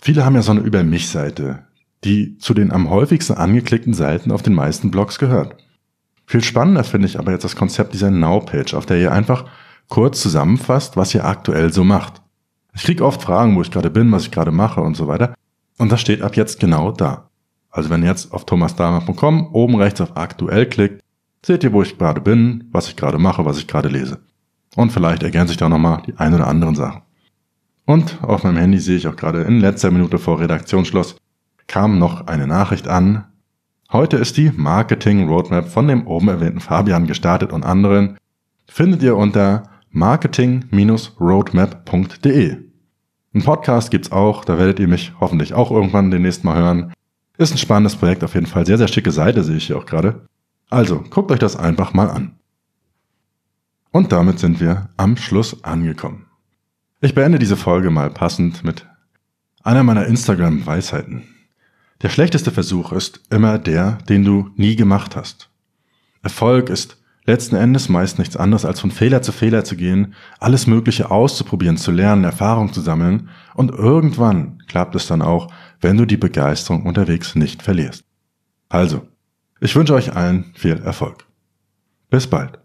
viele 0.00 0.24
haben 0.24 0.36
ja 0.36 0.42
so 0.42 0.52
eine 0.52 0.60
Über 0.60 0.84
mich-Seite, 0.84 1.64
die 2.04 2.38
zu 2.38 2.54
den 2.54 2.72
am 2.72 2.88
häufigsten 2.88 3.34
angeklickten 3.34 3.92
Seiten 3.92 4.30
auf 4.30 4.42
den 4.42 4.54
meisten 4.54 4.90
Blogs 4.90 5.18
gehört. 5.18 5.56
Viel 6.24 6.42
spannender 6.42 6.84
finde 6.84 7.08
ich 7.08 7.18
aber 7.18 7.32
jetzt 7.32 7.42
das 7.42 7.56
Konzept 7.56 7.92
dieser 7.92 8.12
Now-Page, 8.12 8.74
auf 8.74 8.86
der 8.86 8.98
ihr 8.98 9.10
einfach 9.10 9.46
kurz 9.88 10.20
zusammenfasst, 10.20 10.96
was 10.96 11.12
ihr 11.14 11.24
aktuell 11.24 11.72
so 11.72 11.82
macht. 11.82 12.19
Ich 12.74 12.84
kriege 12.84 13.04
oft 13.04 13.22
Fragen, 13.22 13.56
wo 13.56 13.62
ich 13.62 13.70
gerade 13.70 13.90
bin, 13.90 14.10
was 14.12 14.24
ich 14.24 14.30
gerade 14.30 14.52
mache 14.52 14.80
und 14.80 14.96
so 14.96 15.08
weiter. 15.08 15.34
Und 15.78 15.90
das 15.90 16.00
steht 16.00 16.22
ab 16.22 16.36
jetzt 16.36 16.60
genau 16.60 16.92
da. 16.92 17.30
Also 17.70 17.90
wenn 17.90 18.02
ihr 18.02 18.08
jetzt 18.08 18.32
auf 18.32 18.44
thomasdahmer.com 18.44 19.50
oben 19.52 19.76
rechts 19.76 20.00
auf 20.00 20.16
aktuell 20.16 20.66
klickt, 20.66 21.02
seht 21.44 21.64
ihr, 21.64 21.72
wo 21.72 21.82
ich 21.82 21.98
gerade 21.98 22.20
bin, 22.20 22.68
was 22.72 22.88
ich 22.88 22.96
gerade 22.96 23.18
mache, 23.18 23.44
was 23.44 23.58
ich 23.58 23.66
gerade 23.66 23.88
lese. 23.88 24.20
Und 24.76 24.92
vielleicht 24.92 25.22
ergänze 25.22 25.52
ich 25.52 25.58
da 25.58 25.68
nochmal 25.68 26.02
die 26.06 26.16
ein 26.16 26.34
oder 26.34 26.46
anderen 26.46 26.74
Sachen. 26.74 27.02
Und 27.86 28.22
auf 28.22 28.44
meinem 28.44 28.58
Handy 28.58 28.78
sehe 28.78 28.96
ich 28.96 29.08
auch 29.08 29.16
gerade 29.16 29.42
in 29.42 29.60
letzter 29.60 29.90
Minute 29.90 30.18
vor 30.18 30.38
Redaktionsschluss 30.38 31.16
kam 31.66 31.98
noch 31.98 32.26
eine 32.26 32.46
Nachricht 32.46 32.88
an. 32.88 33.24
Heute 33.92 34.16
ist 34.16 34.36
die 34.36 34.52
Marketing 34.54 35.28
Roadmap 35.28 35.68
von 35.68 35.86
dem 35.88 36.06
oben 36.06 36.28
erwähnten 36.28 36.60
Fabian 36.60 37.06
gestartet 37.06 37.52
und 37.52 37.64
anderen. 37.64 38.18
Findet 38.66 39.02
ihr 39.02 39.16
unter 39.16 39.69
marketing-roadmap.de. 39.90 42.56
Ein 43.32 43.42
Podcast 43.42 43.90
gibt's 43.90 44.12
auch, 44.12 44.44
da 44.44 44.58
werdet 44.58 44.80
ihr 44.80 44.88
mich 44.88 45.12
hoffentlich 45.20 45.54
auch 45.54 45.70
irgendwann 45.70 46.10
demnächst 46.10 46.44
mal 46.44 46.56
hören. 46.56 46.92
Ist 47.38 47.52
ein 47.52 47.58
spannendes 47.58 47.96
Projekt 47.96 48.24
auf 48.24 48.34
jeden 48.34 48.46
Fall, 48.46 48.66
sehr, 48.66 48.78
sehr 48.78 48.88
schicke 48.88 49.12
Seite 49.12 49.44
sehe 49.44 49.56
ich 49.56 49.66
hier 49.66 49.78
auch 49.78 49.86
gerade. 49.86 50.26
Also, 50.68 51.02
guckt 51.10 51.30
euch 51.30 51.38
das 51.38 51.56
einfach 51.56 51.94
mal 51.94 52.10
an. 52.10 52.38
Und 53.92 54.12
damit 54.12 54.38
sind 54.38 54.60
wir 54.60 54.90
am 54.96 55.16
Schluss 55.16 55.64
angekommen. 55.64 56.26
Ich 57.00 57.14
beende 57.14 57.38
diese 57.38 57.56
Folge 57.56 57.90
mal 57.90 58.10
passend 58.10 58.62
mit 58.62 58.86
einer 59.62 59.82
meiner 59.82 60.06
Instagram-Weisheiten. 60.06 61.24
Der 62.02 62.08
schlechteste 62.08 62.50
Versuch 62.50 62.92
ist 62.92 63.20
immer 63.30 63.58
der, 63.58 63.98
den 64.08 64.24
du 64.24 64.50
nie 64.56 64.76
gemacht 64.76 65.16
hast. 65.16 65.50
Erfolg 66.22 66.68
ist 66.68 66.99
letzten 67.30 67.56
Endes 67.56 67.88
meist 67.88 68.18
nichts 68.18 68.36
anderes 68.36 68.64
als 68.64 68.80
von 68.80 68.90
Fehler 68.90 69.22
zu 69.22 69.32
Fehler 69.32 69.64
zu 69.64 69.76
gehen, 69.76 70.14
alles 70.38 70.66
Mögliche 70.66 71.10
auszuprobieren, 71.10 71.76
zu 71.76 71.90
lernen, 71.90 72.24
Erfahrung 72.24 72.72
zu 72.72 72.80
sammeln 72.80 73.28
und 73.54 73.70
irgendwann 73.70 74.62
klappt 74.68 74.94
es 74.94 75.06
dann 75.06 75.22
auch, 75.22 75.52
wenn 75.80 75.96
du 75.96 76.04
die 76.04 76.16
Begeisterung 76.16 76.84
unterwegs 76.84 77.34
nicht 77.34 77.62
verlierst. 77.62 78.04
Also, 78.68 79.06
ich 79.60 79.74
wünsche 79.74 79.94
euch 79.94 80.14
allen 80.14 80.52
viel 80.54 80.78
Erfolg. 80.78 81.26
Bis 82.10 82.26
bald. 82.26 82.59